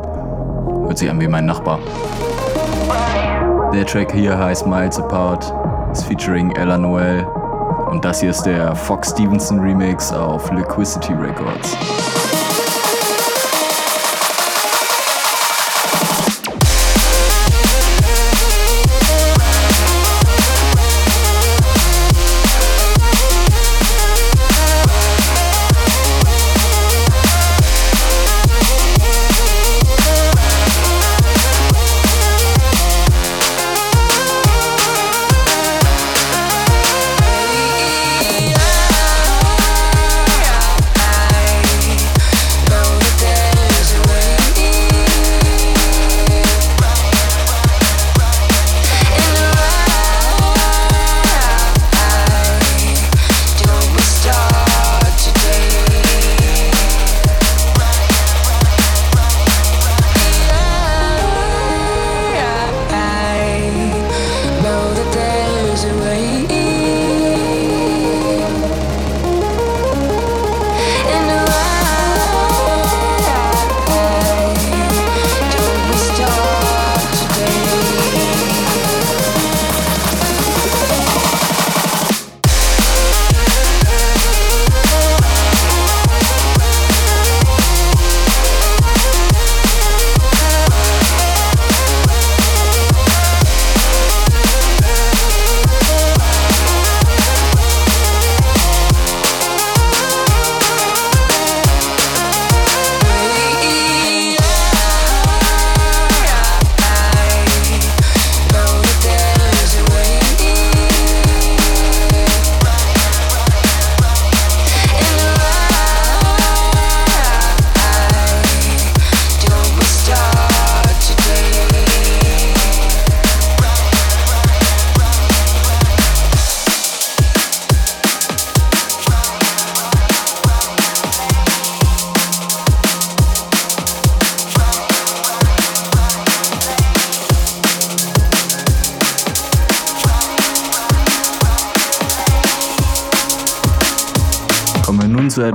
Hört 0.86 0.98
sich 0.98 1.10
an 1.10 1.20
wie 1.22 1.28
mein 1.28 1.46
Nachbar. 1.46 1.80
Der 3.74 3.86
Track 3.86 4.12
hier 4.12 4.38
heißt 4.38 4.68
Miles 4.68 5.00
Apart, 5.00 5.54
ist 5.92 6.06
featuring 6.06 6.52
Ella 6.56 6.78
Noel 6.78 7.26
und 7.90 8.06
das 8.06 8.22
hier 8.22 8.30
ist 8.30 8.44
der 8.44 8.76
Fox 8.76 9.10
Stevenson 9.10 9.60
Remix 9.60 10.14
auf 10.14 10.52
Liquidity 10.52 11.14
Records. 11.14 11.76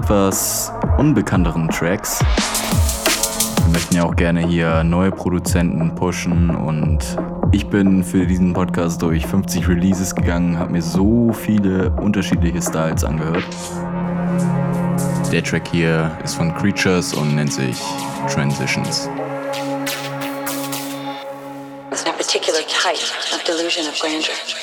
Etwas 0.04 0.70
unbekannteren 0.98 1.66
Tracks. 1.70 2.20
Wir 3.64 3.72
möchten 3.72 3.96
ja 3.96 4.04
auch 4.04 4.14
gerne 4.14 4.46
hier 4.46 4.84
neue 4.84 5.10
Produzenten 5.10 5.94
pushen 5.94 6.54
und 6.54 6.98
ich 7.52 7.66
bin 7.68 8.04
für 8.04 8.26
diesen 8.26 8.52
Podcast 8.52 9.00
durch 9.00 9.26
50 9.26 9.66
Releases 9.66 10.14
gegangen, 10.14 10.58
habe 10.58 10.72
mir 10.72 10.82
so 10.82 11.32
viele 11.32 11.90
unterschiedliche 11.92 12.60
Styles 12.60 13.02
angehört. 13.02 13.44
Der 15.32 15.42
Track 15.42 15.68
hier 15.68 16.10
ist 16.22 16.34
von 16.34 16.54
Creatures 16.54 17.14
und 17.14 17.34
nennt 17.34 17.54
sich 17.54 17.80
Transitions. 18.28 19.08
It's 21.90 22.04
a 22.04 22.12
particular 22.12 22.60
type 22.60 23.00
of 23.34 23.42
delusion 23.44 23.86
of 23.88 23.98
grandeur. 23.98 24.53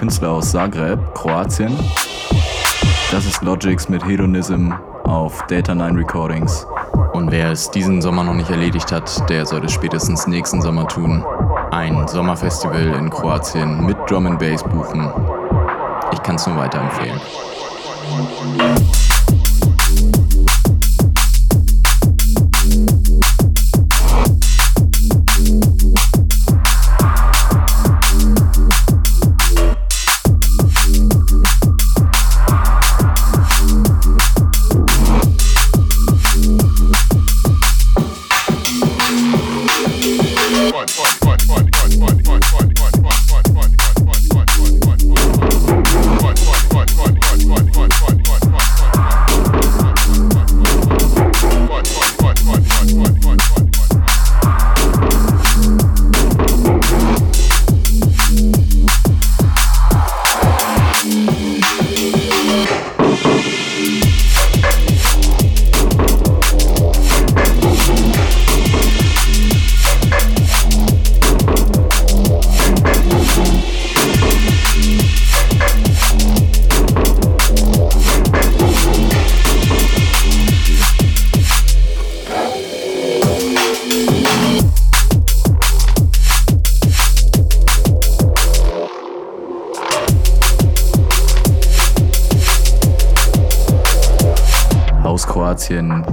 Künstler 0.00 0.30
aus 0.30 0.52
Zagreb, 0.52 0.98
Kroatien. 1.14 1.78
Das 3.12 3.26
ist 3.26 3.42
Logix 3.42 3.90
mit 3.90 4.02
Hedonism 4.02 4.72
auf 5.04 5.44
Data 5.46 5.74
9 5.74 5.94
Recordings. 5.94 6.66
Und 7.12 7.30
wer 7.30 7.50
es 7.50 7.70
diesen 7.70 8.00
Sommer 8.00 8.24
noch 8.24 8.32
nicht 8.32 8.48
erledigt 8.48 8.90
hat, 8.92 9.28
der 9.28 9.44
sollte 9.44 9.66
es 9.66 9.74
spätestens 9.74 10.26
nächsten 10.26 10.62
Sommer 10.62 10.88
tun. 10.88 11.22
Ein 11.70 12.08
Sommerfestival 12.08 12.94
in 12.94 13.10
Kroatien 13.10 13.84
mit 13.84 13.98
Drum 14.08 14.26
and 14.26 14.38
Bass 14.38 14.64
buchen. 14.64 15.12
Ich 16.12 16.22
kann 16.22 16.36
es 16.36 16.46
nur 16.46 16.56
weiterempfehlen. 16.56 17.20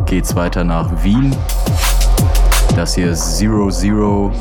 Geht's 0.07 0.35
weiter 0.35 0.63
nach 0.63 1.03
Wien. 1.03 1.35
Das 2.75 2.95
hier 2.95 3.11
ist 3.11 3.37
Zero 3.37 3.69
Zero. 3.69 4.31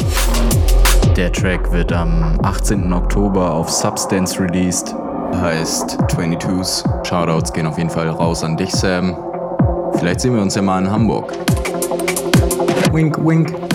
Der 1.17 1.33
Track 1.33 1.73
wird 1.73 1.93
am 1.93 2.39
18. 2.43 2.93
Oktober 2.93 3.51
auf 3.51 3.69
Substance 3.69 4.39
released. 4.41 4.95
Heißt 5.35 5.99
22s. 6.13 6.85
Shoutouts 7.05 7.53
gehen 7.53 7.67
auf 7.67 7.79
jeden 7.79 7.91
Fall 7.91 8.09
raus 8.09 8.45
an 8.45 8.57
dich, 8.57 8.71
Sam. 8.71 9.17
Vielleicht 9.99 10.21
sehen 10.21 10.35
wir 10.35 10.43
uns 10.43 10.55
ja 10.55 10.63
mal 10.63 10.85
in 10.85 10.91
Hamburg. 10.91 11.33
Wink, 12.93 13.19
wink. 13.27 13.66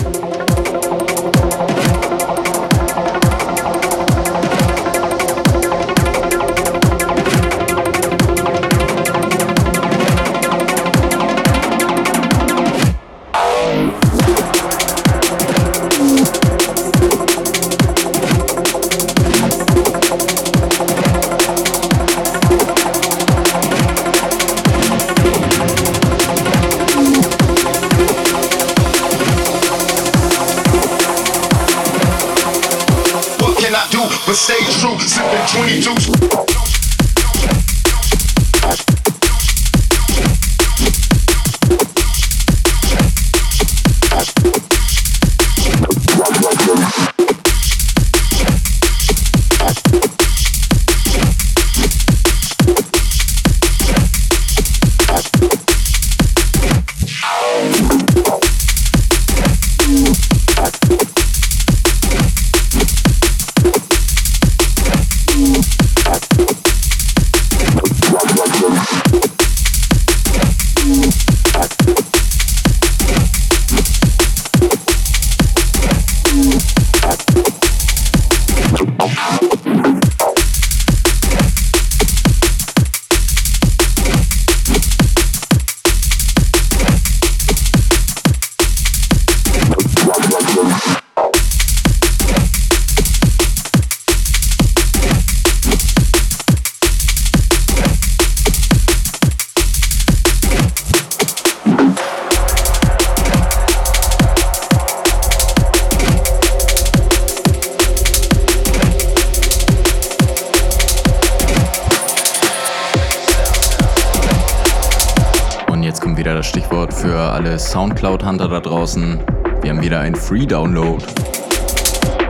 Free-Download. 120.42 121.04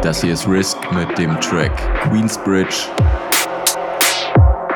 Das 0.02 0.20
hier 0.20 0.34
ist 0.34 0.46
Risk 0.46 0.76
mit 0.92 1.16
dem 1.16 1.40
Track 1.40 1.72
Queensbridge. 2.02 2.90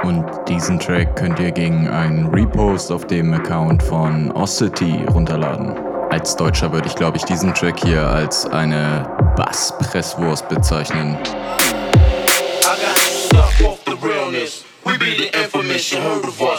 Und 0.05 0.25
diesen 0.49 0.79
Track 0.79 1.17
könnt 1.17 1.39
ihr 1.39 1.53
gegen 1.53 1.87
einen 1.87 2.29
Repost 2.29 2.91
auf 2.91 3.07
dem 3.07 3.35
Account 3.35 3.83
von 3.83 4.33
Ossity 4.33 5.05
runterladen. 5.13 5.77
Als 6.11 6.35
Deutscher 6.35 6.73
würde 6.73 6.89
ich, 6.89 6.95
glaube 6.95 7.19
ich, 7.19 7.25
diesen 7.25 7.53
Track 7.53 7.81
hier 7.85 8.09
als 8.09 8.47
eine 8.47 9.07
Bass-Presswurst 9.37 10.49
bezeichnen. 10.49 11.19
I 11.19 12.65
got 12.65 12.97
stuck 12.97 13.69
off 13.69 13.81
the 13.85 13.97
realness. 14.03 14.65
We 14.87 14.97
be 14.97 15.15
the 15.19 15.29
infamous, 15.39 15.93
heard 15.93 16.25
of 16.25 16.41
us. 16.41 16.56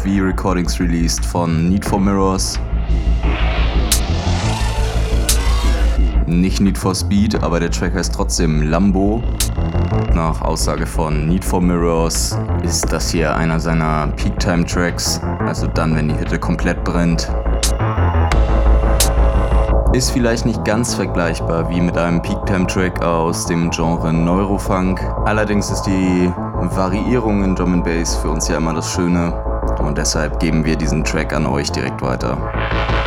Auf 0.00 0.06
V-Recordings 0.06 0.80
released 0.80 1.24
von 1.24 1.68
Need 1.68 1.84
for 1.84 2.00
Mirrors. 2.00 2.58
Nicht 6.26 6.60
Need 6.60 6.78
for 6.78 6.94
Speed, 6.94 7.42
aber 7.42 7.60
der 7.60 7.70
Track 7.70 7.94
heißt 7.94 8.14
trotzdem 8.14 8.62
Lambo. 8.62 9.22
Nach 10.14 10.40
Aussage 10.40 10.86
von 10.86 11.28
Need 11.28 11.44
for 11.44 11.60
Mirrors 11.60 12.38
ist 12.62 12.90
das 12.92 13.10
hier 13.10 13.34
einer 13.36 13.60
seiner 13.60 14.08
Peak-Time-Tracks, 14.16 15.20
also 15.40 15.66
dann, 15.66 15.94
wenn 15.96 16.08
die 16.08 16.18
Hütte 16.18 16.38
komplett 16.38 16.82
brennt. 16.84 17.30
Ist 19.92 20.12
vielleicht 20.12 20.46
nicht 20.46 20.64
ganz 20.64 20.94
vergleichbar 20.94 21.68
wie 21.68 21.80
mit 21.80 21.98
einem 21.98 22.22
Peak-Time-Track 22.22 23.04
aus 23.04 23.46
dem 23.46 23.70
Genre 23.70 24.12
Neurofunk. 24.12 25.00
Allerdings 25.24 25.70
ist 25.70 25.82
die 25.82 26.32
Variierung 26.74 27.42
in 27.44 27.54
Drum 27.54 27.82
Bass 27.82 28.16
für 28.16 28.30
uns 28.30 28.48
ja 28.48 28.56
immer 28.56 28.72
das 28.72 28.90
Schöne 28.92 29.49
und 29.80 29.98
deshalb 29.98 30.40
geben 30.40 30.64
wir 30.64 30.76
diesen 30.76 31.04
Track 31.04 31.32
an 31.32 31.46
euch 31.46 31.70
direkt 31.70 32.02
weiter. 32.02 32.99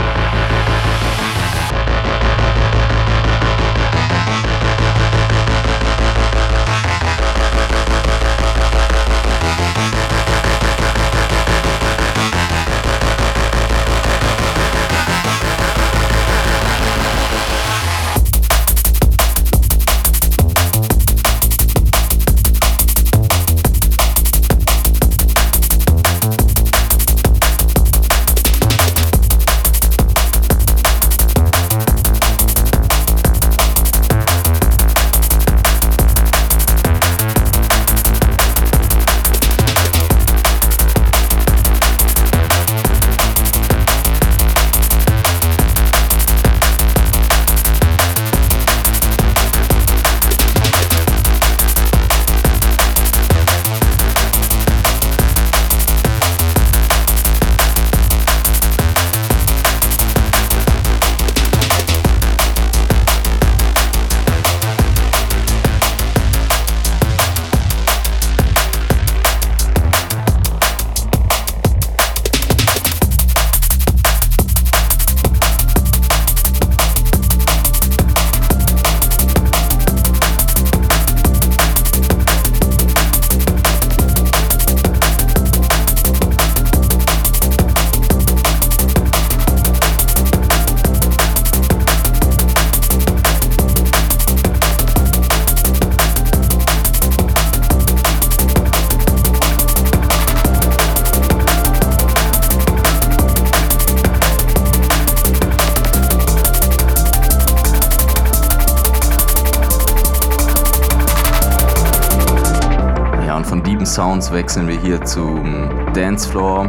Zum 115.14 115.70
Dancefloor 115.93 116.64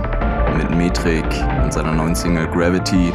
mit 0.55 0.69
Metrik 0.77 1.25
und 1.63 1.73
seiner 1.73 1.93
neuen 1.93 2.15
Single 2.15 2.47
Gravity. 2.49 3.11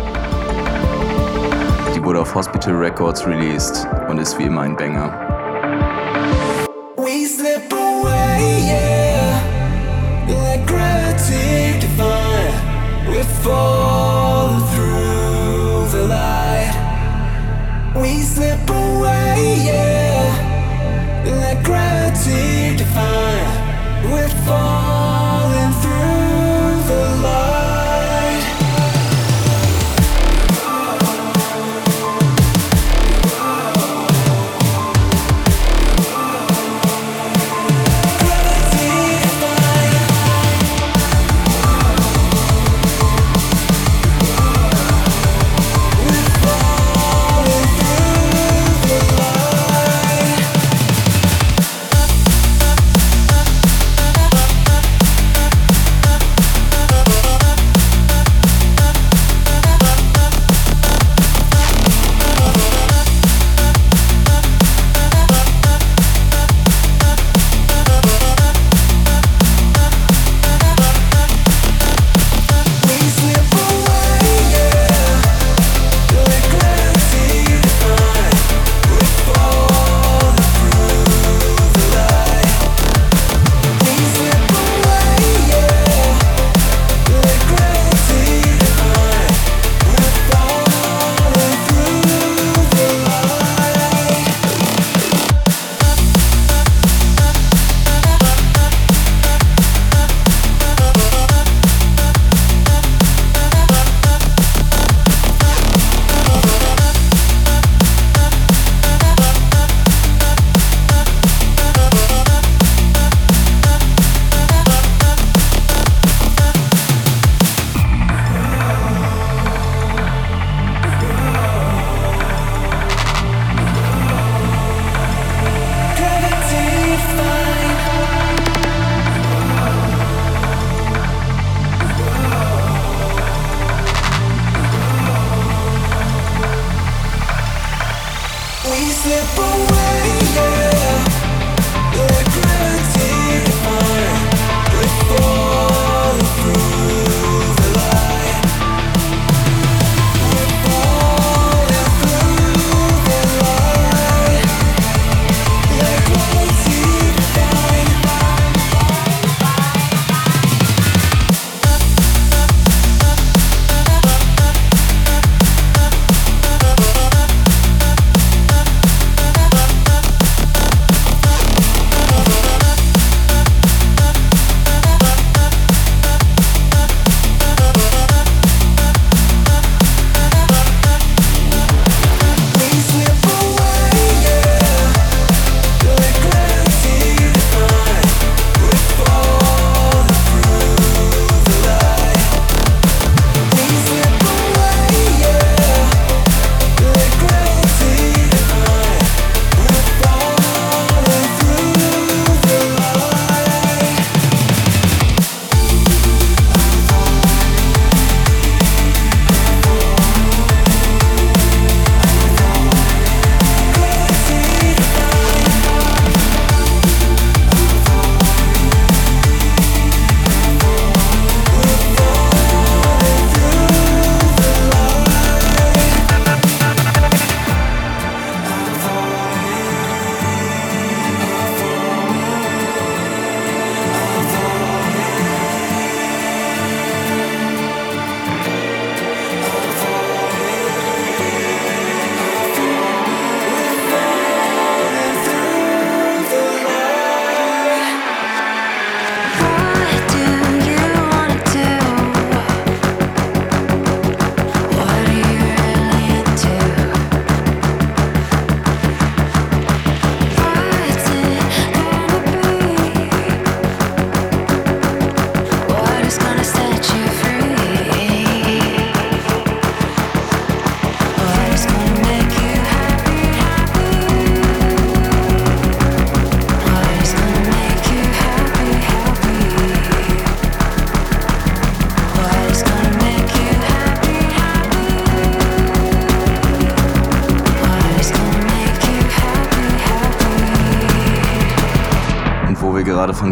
Die 1.96 2.04
wurde 2.04 2.22
auf 2.22 2.34
Hospital 2.34 2.74
Records 2.74 3.28
released 3.28 3.88
und 4.08 4.18
ist 4.18 4.40
wie 4.40 4.46
immer 4.46 4.62
ein 4.62 4.76
Banger. 4.76 5.39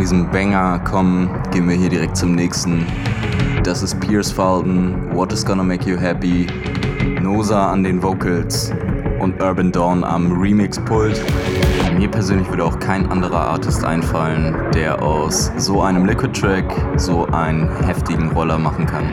diesem 0.07 0.31
Banger 0.31 0.79
kommen, 0.79 1.29
gehen 1.51 1.67
wir 1.67 1.75
hier 1.75 1.89
direkt 1.89 2.15
zum 2.15 2.31
nächsten. 2.31 2.87
Das 3.65 3.83
ist 3.83 3.99
Pierce 3.99 4.31
Falden, 4.31 5.13
What 5.13 5.33
is 5.33 5.45
Gonna 5.45 5.63
Make 5.63 5.89
You 5.89 5.97
Happy, 5.97 6.47
Nosa 7.21 7.73
an 7.73 7.83
den 7.83 8.01
Vocals 8.01 8.71
und 9.19 9.41
Urban 9.43 9.69
Dawn 9.69 10.05
am 10.05 10.31
Remix-Pult. 10.31 11.21
Mir 11.97 12.09
persönlich 12.09 12.47
würde 12.47 12.63
auch 12.63 12.79
kein 12.79 13.11
anderer 13.11 13.49
Artist 13.49 13.83
einfallen, 13.83 14.55
der 14.73 15.01
aus 15.01 15.51
so 15.57 15.81
einem 15.81 16.05
Liquid-Track 16.05 16.73
so 16.95 17.25
einen 17.25 17.69
heftigen 17.85 18.29
Roller 18.29 18.57
machen 18.57 18.85
kann. 18.85 19.11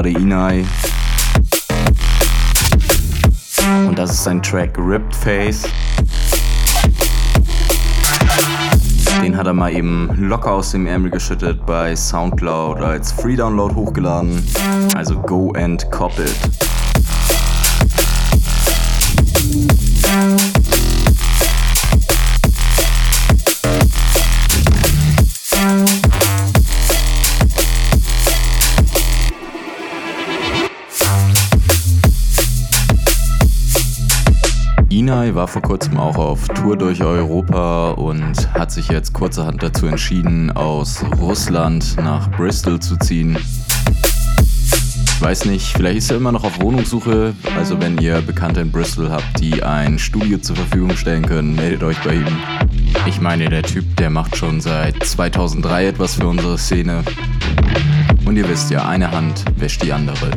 Gerade 0.00 0.18
Inai. 0.18 0.64
Und 3.86 3.98
das 3.98 4.12
ist 4.12 4.24
sein 4.24 4.42
Track 4.42 4.78
Ripped 4.78 5.14
Face. 5.14 5.64
Den 9.22 9.36
hat 9.36 9.46
er 9.46 9.52
mal 9.52 9.70
eben 9.72 10.08
locker 10.16 10.52
aus 10.52 10.70
dem 10.70 10.86
Ärmel 10.86 11.10
geschüttet 11.10 11.66
bei 11.66 11.94
Soundcloud 11.94 12.80
als 12.80 13.12
Free 13.12 13.36
Download 13.36 13.74
hochgeladen. 13.74 14.42
Also 14.94 15.18
go 15.20 15.52
and 15.52 15.90
cop 15.90 16.18
it. 16.18 16.59
Inai 35.10 35.34
war 35.34 35.48
vor 35.48 35.60
kurzem 35.60 35.96
auch 35.98 36.16
auf 36.18 36.46
Tour 36.46 36.76
durch 36.76 37.02
Europa 37.02 37.90
und 37.90 38.54
hat 38.54 38.70
sich 38.70 38.90
jetzt 38.90 39.12
kurzerhand 39.12 39.60
dazu 39.60 39.86
entschieden, 39.86 40.52
aus 40.52 41.04
Russland 41.18 41.96
nach 41.96 42.30
Bristol 42.30 42.78
zu 42.78 42.96
ziehen. 42.96 43.36
Ich 45.06 45.20
weiß 45.20 45.46
nicht, 45.46 45.72
vielleicht 45.76 45.98
ist 45.98 46.12
er 46.12 46.16
immer 46.18 46.30
noch 46.30 46.44
auf 46.44 46.62
Wohnungssuche. 46.62 47.34
Also 47.56 47.80
wenn 47.80 47.98
ihr 47.98 48.20
Bekannte 48.20 48.60
in 48.60 48.70
Bristol 48.70 49.10
habt, 49.10 49.40
die 49.40 49.64
ein 49.64 49.98
Studio 49.98 50.38
zur 50.38 50.54
Verfügung 50.54 50.96
stellen 50.96 51.26
können, 51.26 51.56
meldet 51.56 51.82
euch 51.82 51.98
bei 52.04 52.14
ihm. 52.14 52.38
Ich 53.06 53.20
meine, 53.20 53.48
der 53.48 53.64
Typ, 53.64 53.96
der 53.96 54.10
macht 54.10 54.36
schon 54.36 54.60
seit 54.60 55.02
2003 55.02 55.88
etwas 55.88 56.14
für 56.14 56.28
unsere 56.28 56.56
Szene. 56.56 57.02
Und 58.24 58.36
ihr 58.36 58.48
wisst 58.48 58.70
ja, 58.70 58.86
eine 58.86 59.10
Hand 59.10 59.44
wäscht 59.56 59.82
die 59.82 59.92
andere. 59.92 60.30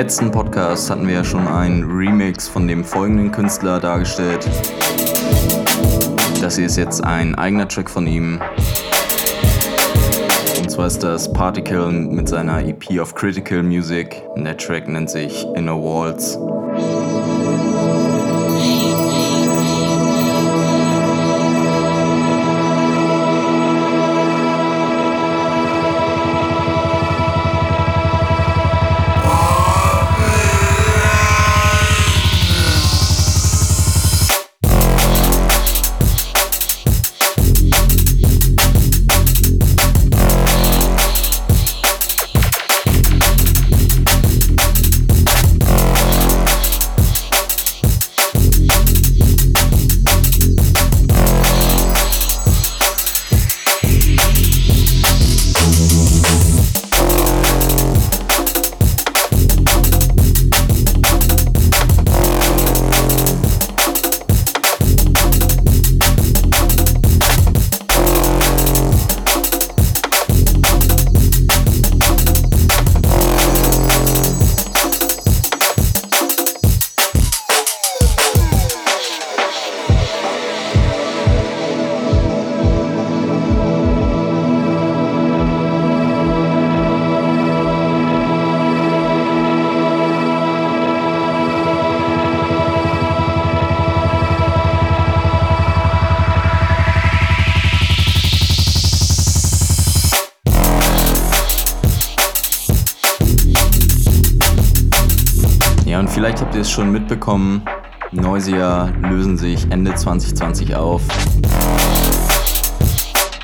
Letzten 0.00 0.30
Podcast 0.30 0.88
hatten 0.88 1.06
wir 1.06 1.12
ja 1.12 1.24
schon 1.24 1.46
einen 1.46 1.84
Remix 1.84 2.48
von 2.48 2.66
dem 2.66 2.84
folgenden 2.84 3.30
Künstler 3.30 3.80
dargestellt. 3.80 4.48
Das 6.40 6.56
hier 6.56 6.64
ist 6.64 6.78
jetzt 6.78 7.04
ein 7.04 7.34
eigener 7.34 7.68
Track 7.68 7.90
von 7.90 8.06
ihm. 8.06 8.40
Und 10.58 10.70
zwar 10.70 10.86
ist 10.86 11.02
das 11.02 11.30
Particle 11.30 11.92
mit 11.92 12.30
seiner 12.30 12.66
EP 12.66 12.98
of 12.98 13.14
Critical 13.14 13.62
Music. 13.62 14.22
Und 14.36 14.44
der 14.44 14.56
Track 14.56 14.88
nennt 14.88 15.10
sich 15.10 15.46
Inner 15.54 15.76
Walls. 15.76 16.38
Ihr 106.60 106.64
es 106.64 106.70
schon 106.70 106.92
mitbekommen, 106.92 107.62
Noisia 108.12 108.90
lösen 109.00 109.38
sich 109.38 109.70
Ende 109.70 109.94
2020 109.94 110.76
auf. 110.76 111.00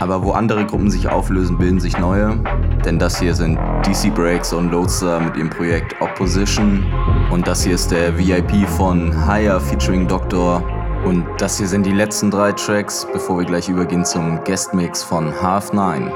Aber 0.00 0.22
wo 0.22 0.32
andere 0.32 0.66
Gruppen 0.66 0.90
sich 0.90 1.08
auflösen, 1.08 1.56
bilden 1.56 1.80
sich 1.80 1.96
neue. 1.96 2.38
Denn 2.84 2.98
das 2.98 3.18
hier 3.18 3.34
sind 3.34 3.58
DC 3.86 4.14
Breaks 4.14 4.52
und 4.52 4.70
Loadstar 4.70 5.20
mit 5.20 5.34
ihrem 5.34 5.48
Projekt 5.48 5.98
Opposition. 6.02 6.84
Und 7.30 7.46
das 7.48 7.64
hier 7.64 7.76
ist 7.76 7.90
der 7.90 8.18
VIP 8.18 8.68
von 8.68 9.26
Higher 9.26 9.58
featuring 9.60 10.06
Doctor. 10.06 10.62
Und 11.06 11.24
das 11.38 11.56
hier 11.56 11.68
sind 11.68 11.86
die 11.86 11.92
letzten 11.92 12.30
drei 12.30 12.52
Tracks, 12.52 13.06
bevor 13.10 13.38
wir 13.38 13.46
gleich 13.46 13.70
übergehen 13.70 14.04
zum 14.04 14.44
Guestmix 14.44 15.02
von 15.02 15.32
Half 15.40 15.72
Nine. 15.72 16.12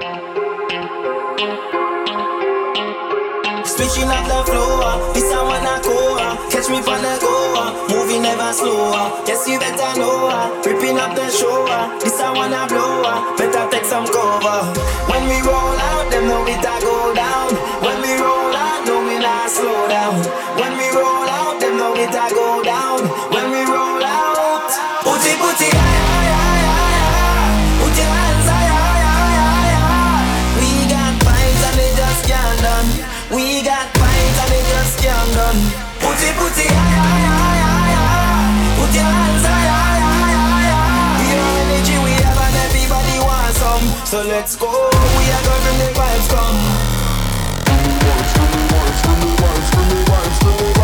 Switching 3.65 4.11
up 4.11 4.27
the 4.27 4.51
floor, 4.51 5.30
me 6.71 6.79
on 6.79 7.03
the 7.03 7.19
go, 7.21 7.35
moving 7.91 8.23
never 8.23 8.53
slower. 8.53 9.11
Guess 9.27 9.49
you 9.49 9.59
better 9.59 9.99
know, 9.99 10.31
ripping 10.65 10.99
up 10.99 11.15
the 11.17 11.29
show. 11.29 11.67
This 11.99 12.21
I 12.21 12.33
wanna 12.33 12.67
blow, 12.69 13.03
better 13.37 13.69
take 13.71 13.85
some 13.85 14.07
cover. 14.07 14.63
When 15.11 15.23
we 15.27 15.43
roll 15.43 15.79
out, 15.91 16.11
them 16.11 16.29
know 16.29 16.47
it 16.47 16.63
a 16.63 16.75
go 16.81 17.15
down. 17.15 17.60
So 44.11 44.25
let's 44.25 44.57
go. 44.57 44.67
We 44.67 44.73
are 44.73 45.45
going 45.45 45.63
from 45.63 45.79
the 45.79 45.93
vibes 45.95 46.29
come. 46.31 46.91
We 50.75 50.80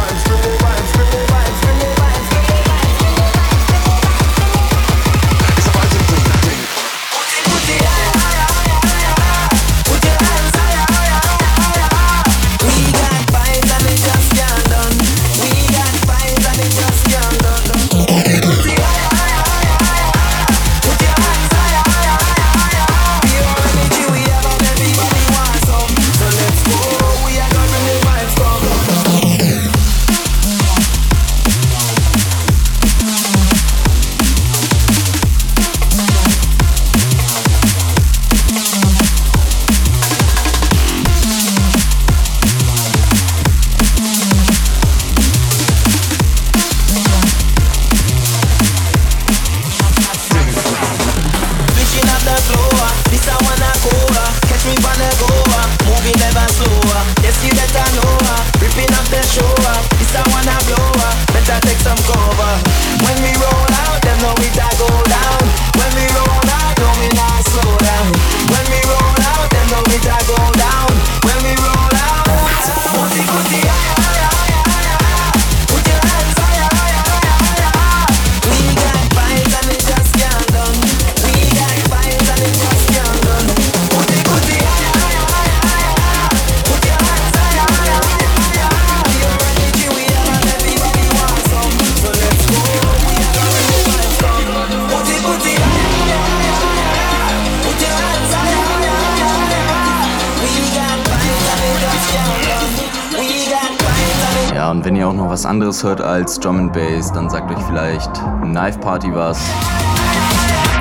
anderes 105.77 105.85
hört 105.85 106.01
als 106.01 106.41
Drum 106.41 106.59
and 106.59 106.73
Bass, 106.73 107.13
dann 107.13 107.29
sagt 107.29 107.51
euch 107.51 107.63
vielleicht 107.65 108.11
Knife 108.43 108.79
Party 108.79 109.13
was. 109.13 109.39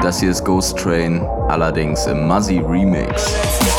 Das 0.01 0.19
hier 0.19 0.31
ist 0.31 0.45
Ghost 0.45 0.77
Train, 0.77 1.21
allerdings 1.49 2.05
im 2.05 2.27
Muzzy 2.27 2.59
Remix. 2.59 3.74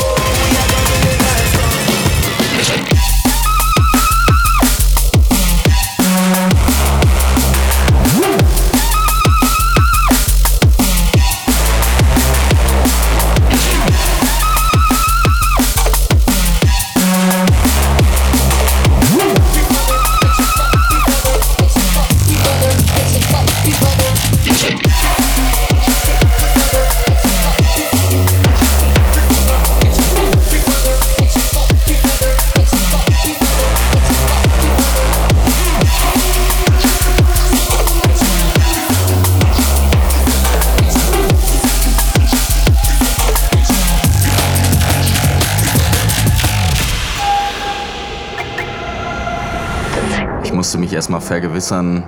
Erstmal 51.17 51.21
vergewissern, 51.21 52.03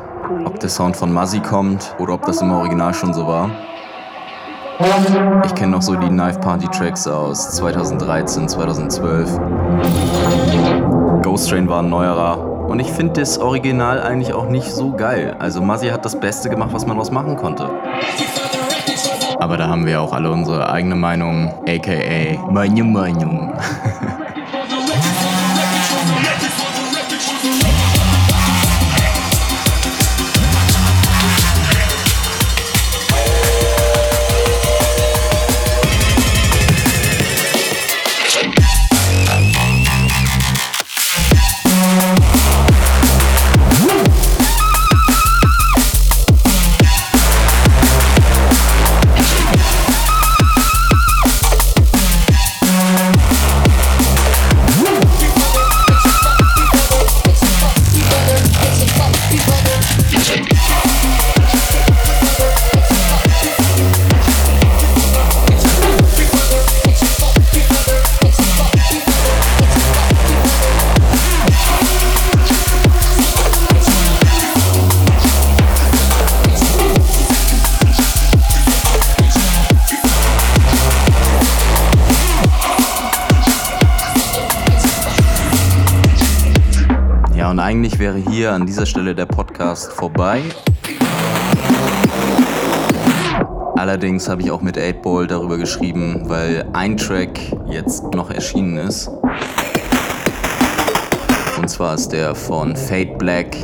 ob 0.46 0.60
der 0.60 0.70
Sound 0.70 0.96
von 0.96 1.12
Muzzy 1.12 1.40
kommt 1.40 1.96
oder 2.00 2.14
ob 2.14 2.26
das 2.26 2.42
im 2.42 2.52
Original 2.52 2.94
schon 2.94 3.14
so 3.14 3.26
war. 3.26 3.50
Ich 5.46 5.56
kenne 5.56 5.72
noch 5.72 5.82
so 5.82 5.96
die 5.96 6.08
Knife 6.08 6.40
Party 6.40 6.68
Tracks 6.68 7.08
aus 7.08 7.52
2013, 7.56 8.48
2012. 8.48 9.40
Ghost 11.24 11.50
Train 11.50 11.68
war 11.68 11.82
ein 11.82 11.90
neuerer. 11.90 12.68
Und 12.70 12.80
ich 12.80 12.92
finde 12.92 13.20
das 13.20 13.40
Original 13.40 14.00
eigentlich 14.02 14.34
auch 14.34 14.48
nicht 14.48 14.72
so 14.72 14.92
geil. 14.92 15.36
Also 15.40 15.62
Muzzy 15.62 15.88
hat 15.88 16.06
das 16.06 16.20
Beste 16.20 16.50
gemacht, 16.50 16.70
was 16.72 16.86
man 16.86 16.98
was 16.98 17.10
machen 17.10 17.36
konnte. 17.36 17.70
Aber 19.40 19.58
da 19.58 19.68
haben 19.68 19.86
wir 19.86 20.02
auch 20.02 20.14
alle 20.14 20.32
unsere 20.32 20.72
eigene 20.72 20.96
Meinung, 20.96 21.52
aka 21.68 22.52
meine 22.52 22.84
Meinung. 22.84 23.54
hier 88.50 88.56
an 88.56 88.66
dieser 88.66 88.86
Stelle 88.88 89.14
der 89.14 89.28
Podcast 89.28 89.94
vorbei. 89.94 90.42
Allerdings 93.76 94.28
habe 94.28 94.42
ich 94.42 94.50
auch 94.50 94.62
mit 94.62 94.76
8-Ball 94.76 95.28
darüber 95.28 95.58
geschrieben, 95.58 96.24
weil 96.28 96.68
ein 96.74 96.98
Track 96.98 97.40
jetzt 97.68 98.04
noch 98.16 98.32
erschienen 98.32 98.78
ist. 98.78 99.08
Und 101.60 101.70
zwar 101.70 101.94
ist 101.94 102.10
der 102.10 102.34
von 102.34 102.76
Fade 102.76 103.16
Black. 103.20 103.56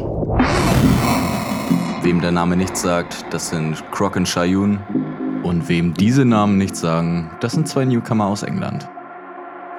Wem 2.03 2.21
der 2.21 2.31
Name 2.31 2.55
nichts 2.55 2.83
sagt, 2.83 3.25
das 3.31 3.49
sind 3.49 3.83
Croc 3.91 4.15
und 4.17 4.27
Shayun. 4.27 4.79
Und 5.41 5.67
wem 5.67 5.95
diese 5.95 6.25
Namen 6.25 6.59
nichts 6.59 6.81
sagen, 6.81 7.31
das 7.39 7.53
sind 7.53 7.67
zwei 7.67 7.85
Newcomer 7.85 8.27
aus 8.27 8.43
England. 8.43 8.87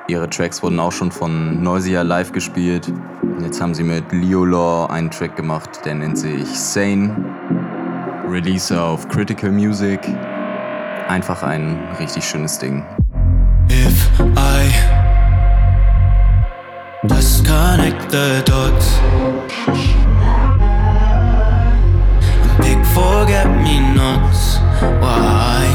Ihre 0.08 0.30
Tracks 0.30 0.62
wurden 0.62 0.78
auch 0.78 0.92
schon 0.92 1.10
von 1.10 1.62
Noisia 1.62 2.02
live 2.02 2.30
gespielt. 2.30 2.92
Jetzt 3.40 3.60
haben 3.60 3.74
sie 3.74 3.82
mit 3.82 4.10
Leo 4.12 4.44
Law 4.44 4.86
einen 4.86 5.10
Track 5.10 5.36
gemacht, 5.36 5.80
der 5.84 5.94
nennt 5.94 6.18
sich 6.18 6.48
Sane. 6.48 7.14
Release 8.28 8.78
auf 8.78 9.06
Critical 9.08 9.50
Music. 9.50 10.00
Einfach 11.08 11.42
ein 11.42 11.78
richtig 11.98 12.24
schönes 12.24 12.58
Ding. 12.58 12.84
If 13.68 14.10
I 14.36 14.72
disconnect 17.06 18.10
the 18.10 18.42
dots, 18.44 19.00
big 22.58 22.84
forget 22.94 23.46
me 23.62 23.80
nots. 23.94 24.58
Why 25.00 25.66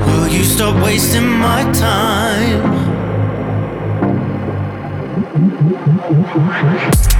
will 0.00 0.28
you 0.28 0.44
stop 0.44 0.74
wasting 0.82 1.28
my 1.38 1.62
time? 1.72 2.85
Mm-hmm. 5.66 7.15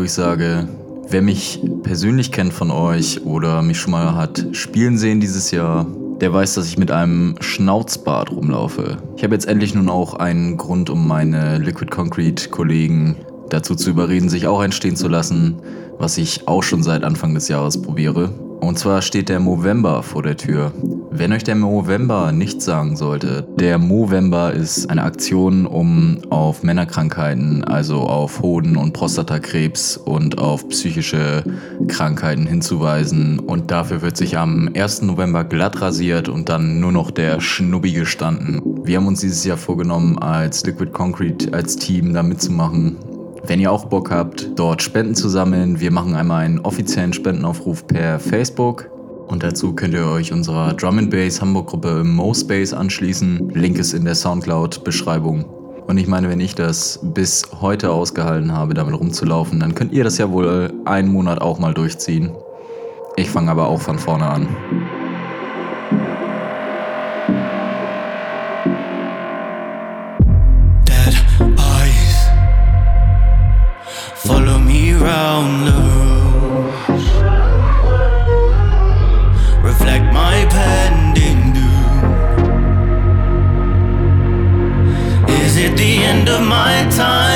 Durchsage. 0.00 0.66
Wer 1.10 1.20
mich 1.20 1.60
persönlich 1.82 2.32
kennt 2.32 2.54
von 2.54 2.70
euch 2.70 3.26
oder 3.26 3.60
mich 3.60 3.78
schon 3.78 3.90
mal 3.90 4.14
hat 4.14 4.46
spielen 4.52 4.96
sehen 4.96 5.20
dieses 5.20 5.50
Jahr, 5.50 5.86
der 6.22 6.32
weiß, 6.32 6.54
dass 6.54 6.68
ich 6.68 6.78
mit 6.78 6.90
einem 6.90 7.34
Schnauzbart 7.40 8.30
rumlaufe. 8.30 8.96
Ich 9.18 9.24
habe 9.24 9.34
jetzt 9.34 9.46
endlich 9.46 9.74
nun 9.74 9.90
auch 9.90 10.14
einen 10.14 10.56
Grund, 10.56 10.88
um 10.88 11.06
meine 11.06 11.58
Liquid 11.58 11.90
Concrete 11.90 12.48
Kollegen 12.48 13.16
dazu 13.50 13.74
zu 13.74 13.90
überreden, 13.90 14.30
sich 14.30 14.46
auch 14.46 14.60
einstehen 14.60 14.96
zu 14.96 15.06
lassen, 15.06 15.56
was 15.98 16.16
ich 16.16 16.48
auch 16.48 16.62
schon 16.62 16.82
seit 16.82 17.04
Anfang 17.04 17.34
des 17.34 17.48
Jahres 17.48 17.82
probiere. 17.82 18.30
Und 18.60 18.78
zwar 18.78 19.02
steht 19.02 19.28
der 19.28 19.38
Movember 19.38 20.02
vor 20.02 20.22
der 20.22 20.38
Tür. 20.38 20.72
Wenn 21.20 21.34
euch 21.34 21.44
der 21.44 21.54
Movember 21.54 22.32
nichts 22.32 22.64
sagen 22.64 22.96
sollte, 22.96 23.46
der 23.58 23.76
Movember 23.76 24.54
ist 24.54 24.88
eine 24.88 25.02
Aktion, 25.02 25.66
um 25.66 26.16
auf 26.30 26.62
Männerkrankheiten, 26.62 27.62
also 27.62 27.98
auf 28.04 28.40
Hoden- 28.40 28.78
und 28.78 28.94
Prostatakrebs 28.94 29.98
und 29.98 30.38
auf 30.38 30.66
psychische 30.70 31.44
Krankheiten 31.88 32.46
hinzuweisen. 32.46 33.38
Und 33.38 33.70
dafür 33.70 34.00
wird 34.00 34.16
sich 34.16 34.38
am 34.38 34.70
1. 34.74 35.02
November 35.02 35.44
glatt 35.44 35.82
rasiert 35.82 36.30
und 36.30 36.48
dann 36.48 36.80
nur 36.80 36.90
noch 36.90 37.10
der 37.10 37.38
Schnubbi 37.38 37.92
gestanden. 37.92 38.62
Wir 38.84 38.96
haben 38.96 39.06
uns 39.06 39.20
dieses 39.20 39.44
Jahr 39.44 39.58
vorgenommen, 39.58 40.18
als 40.18 40.64
Liquid 40.64 40.90
Concrete, 40.90 41.52
als 41.52 41.76
Team 41.76 42.14
da 42.14 42.22
mitzumachen. 42.22 42.96
Wenn 43.44 43.60
ihr 43.60 43.70
auch 43.70 43.84
Bock 43.84 44.10
habt, 44.10 44.58
dort 44.58 44.80
Spenden 44.80 45.14
zu 45.14 45.28
sammeln, 45.28 45.80
wir 45.80 45.90
machen 45.90 46.14
einmal 46.14 46.46
einen 46.46 46.60
offiziellen 46.60 47.12
Spendenaufruf 47.12 47.86
per 47.86 48.18
Facebook. 48.18 48.88
Und 49.30 49.44
dazu 49.44 49.72
könnt 49.74 49.94
ihr 49.94 50.08
euch 50.08 50.32
unserer 50.32 50.74
Drum 50.74 51.08
Bass 51.08 51.40
Hamburg 51.40 51.68
Gruppe 51.68 52.02
MoSpace 52.02 52.72
anschließen. 52.72 53.50
Link 53.50 53.78
ist 53.78 53.92
in 53.92 54.04
der 54.04 54.16
Soundcloud-Beschreibung. 54.16 55.44
Und 55.86 55.98
ich 55.98 56.08
meine, 56.08 56.28
wenn 56.28 56.40
ich 56.40 56.56
das 56.56 56.98
bis 57.00 57.44
heute 57.60 57.92
ausgehalten 57.92 58.52
habe, 58.52 58.74
damit 58.74 58.98
rumzulaufen, 58.98 59.60
dann 59.60 59.76
könnt 59.76 59.92
ihr 59.92 60.02
das 60.02 60.18
ja 60.18 60.32
wohl 60.32 60.72
einen 60.84 61.12
Monat 61.12 61.40
auch 61.40 61.60
mal 61.60 61.72
durchziehen. 61.72 62.32
Ich 63.14 63.30
fange 63.30 63.52
aber 63.52 63.68
auch 63.68 63.80
von 63.80 64.00
vorne 64.00 64.26
an. 64.26 64.48
Dead 70.84 71.14
eyes 71.56 72.30
follow 74.16 74.58
me 74.58 74.92
round 75.00 75.79
end 86.20 86.28
of 86.28 86.46
my 86.46 86.86
time? 86.90 87.30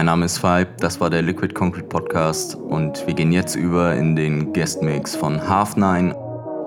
Mein 0.00 0.06
Name 0.06 0.24
ist 0.24 0.42
Vibe, 0.42 0.70
das 0.78 0.98
war 0.98 1.10
der 1.10 1.20
Liquid 1.20 1.52
Concrete 1.52 1.86
Podcast 1.86 2.54
und 2.54 3.06
wir 3.06 3.12
gehen 3.12 3.32
jetzt 3.32 3.54
über 3.54 3.94
in 3.94 4.16
den 4.16 4.50
Guest 4.54 4.80
Mix 4.80 5.14
von 5.14 5.46
Half 5.46 5.76
Nine. 5.76 6.16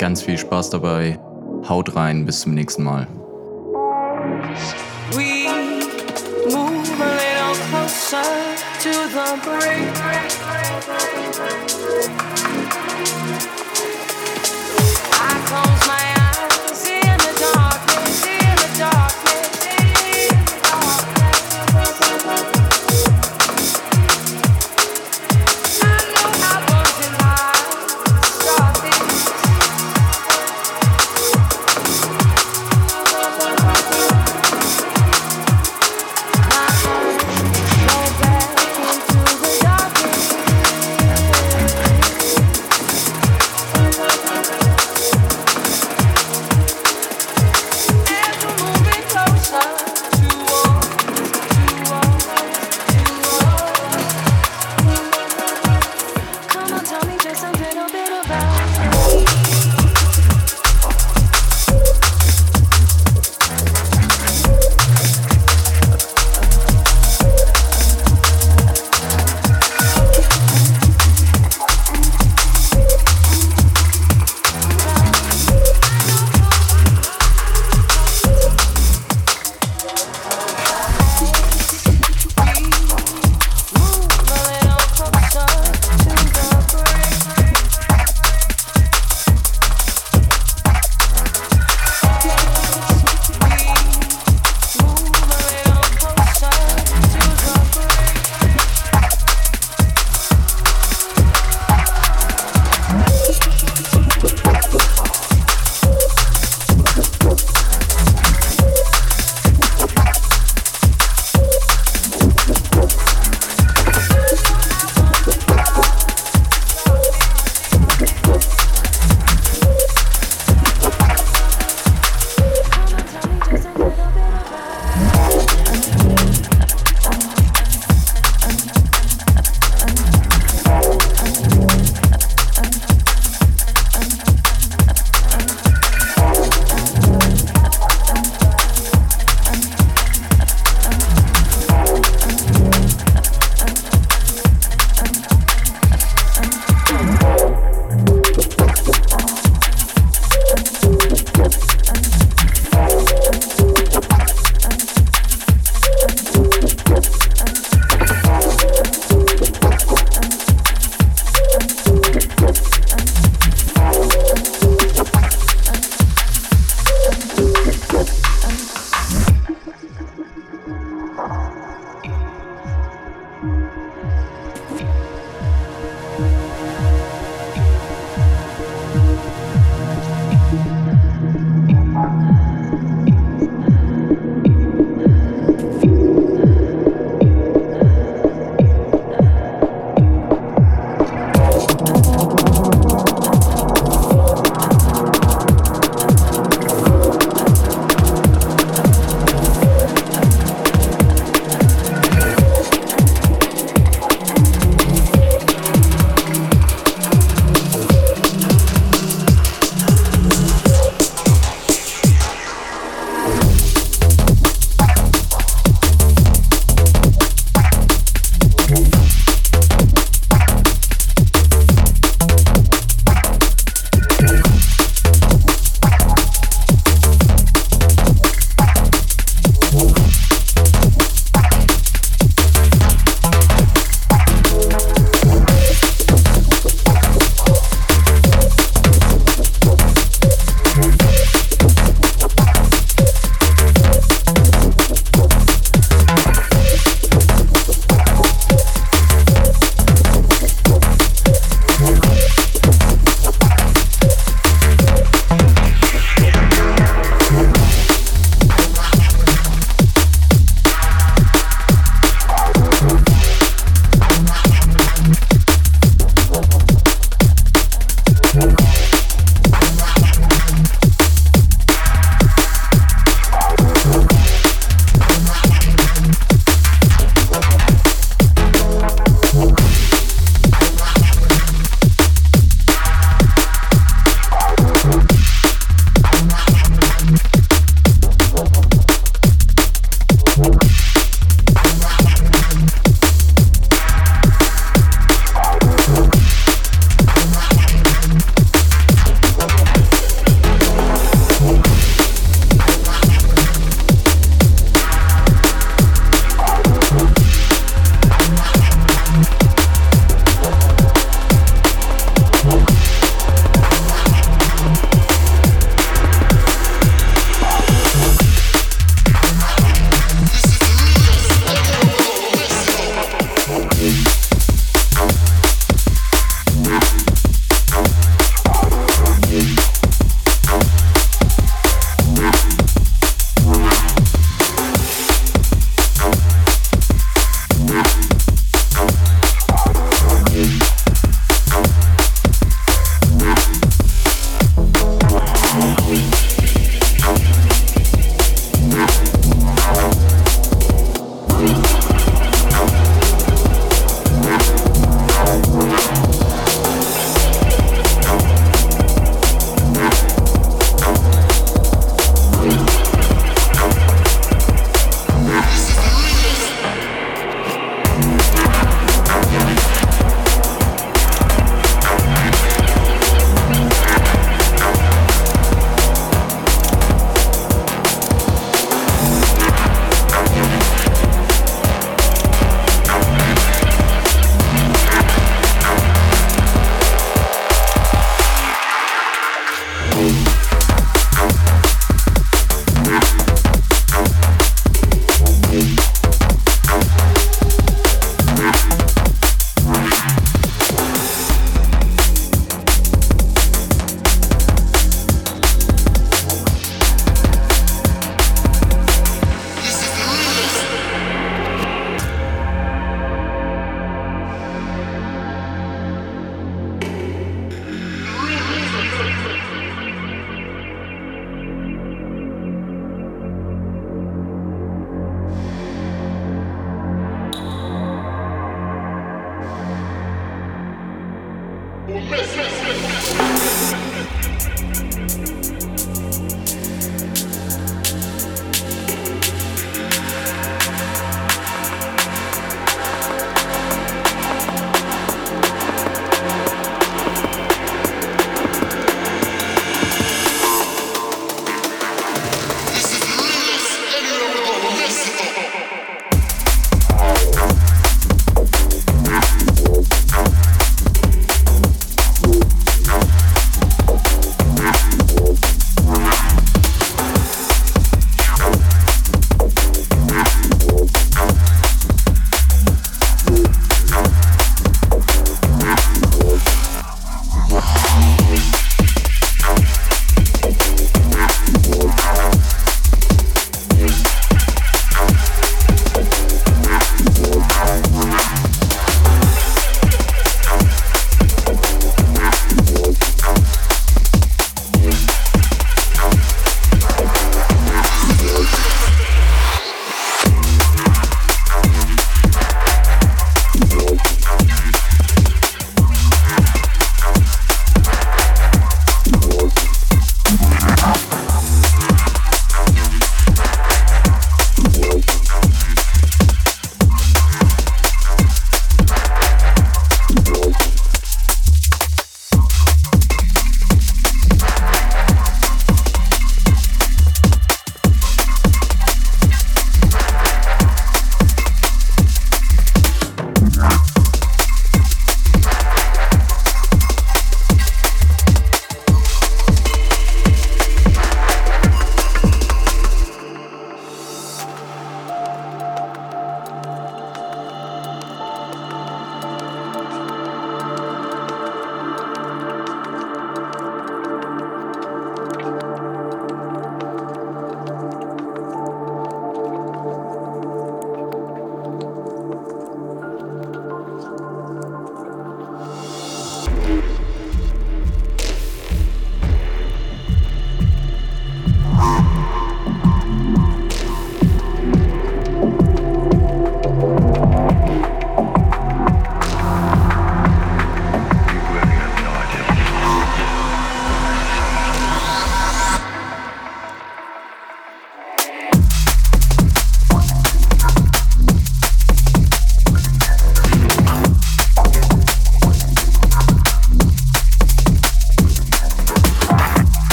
Ganz 0.00 0.20
viel 0.20 0.36
Spaß 0.36 0.70
dabei. 0.70 1.16
Haut 1.68 1.94
rein, 1.94 2.26
bis 2.26 2.40
zum 2.40 2.54
nächsten 2.54 2.82
Mal. 2.82 3.06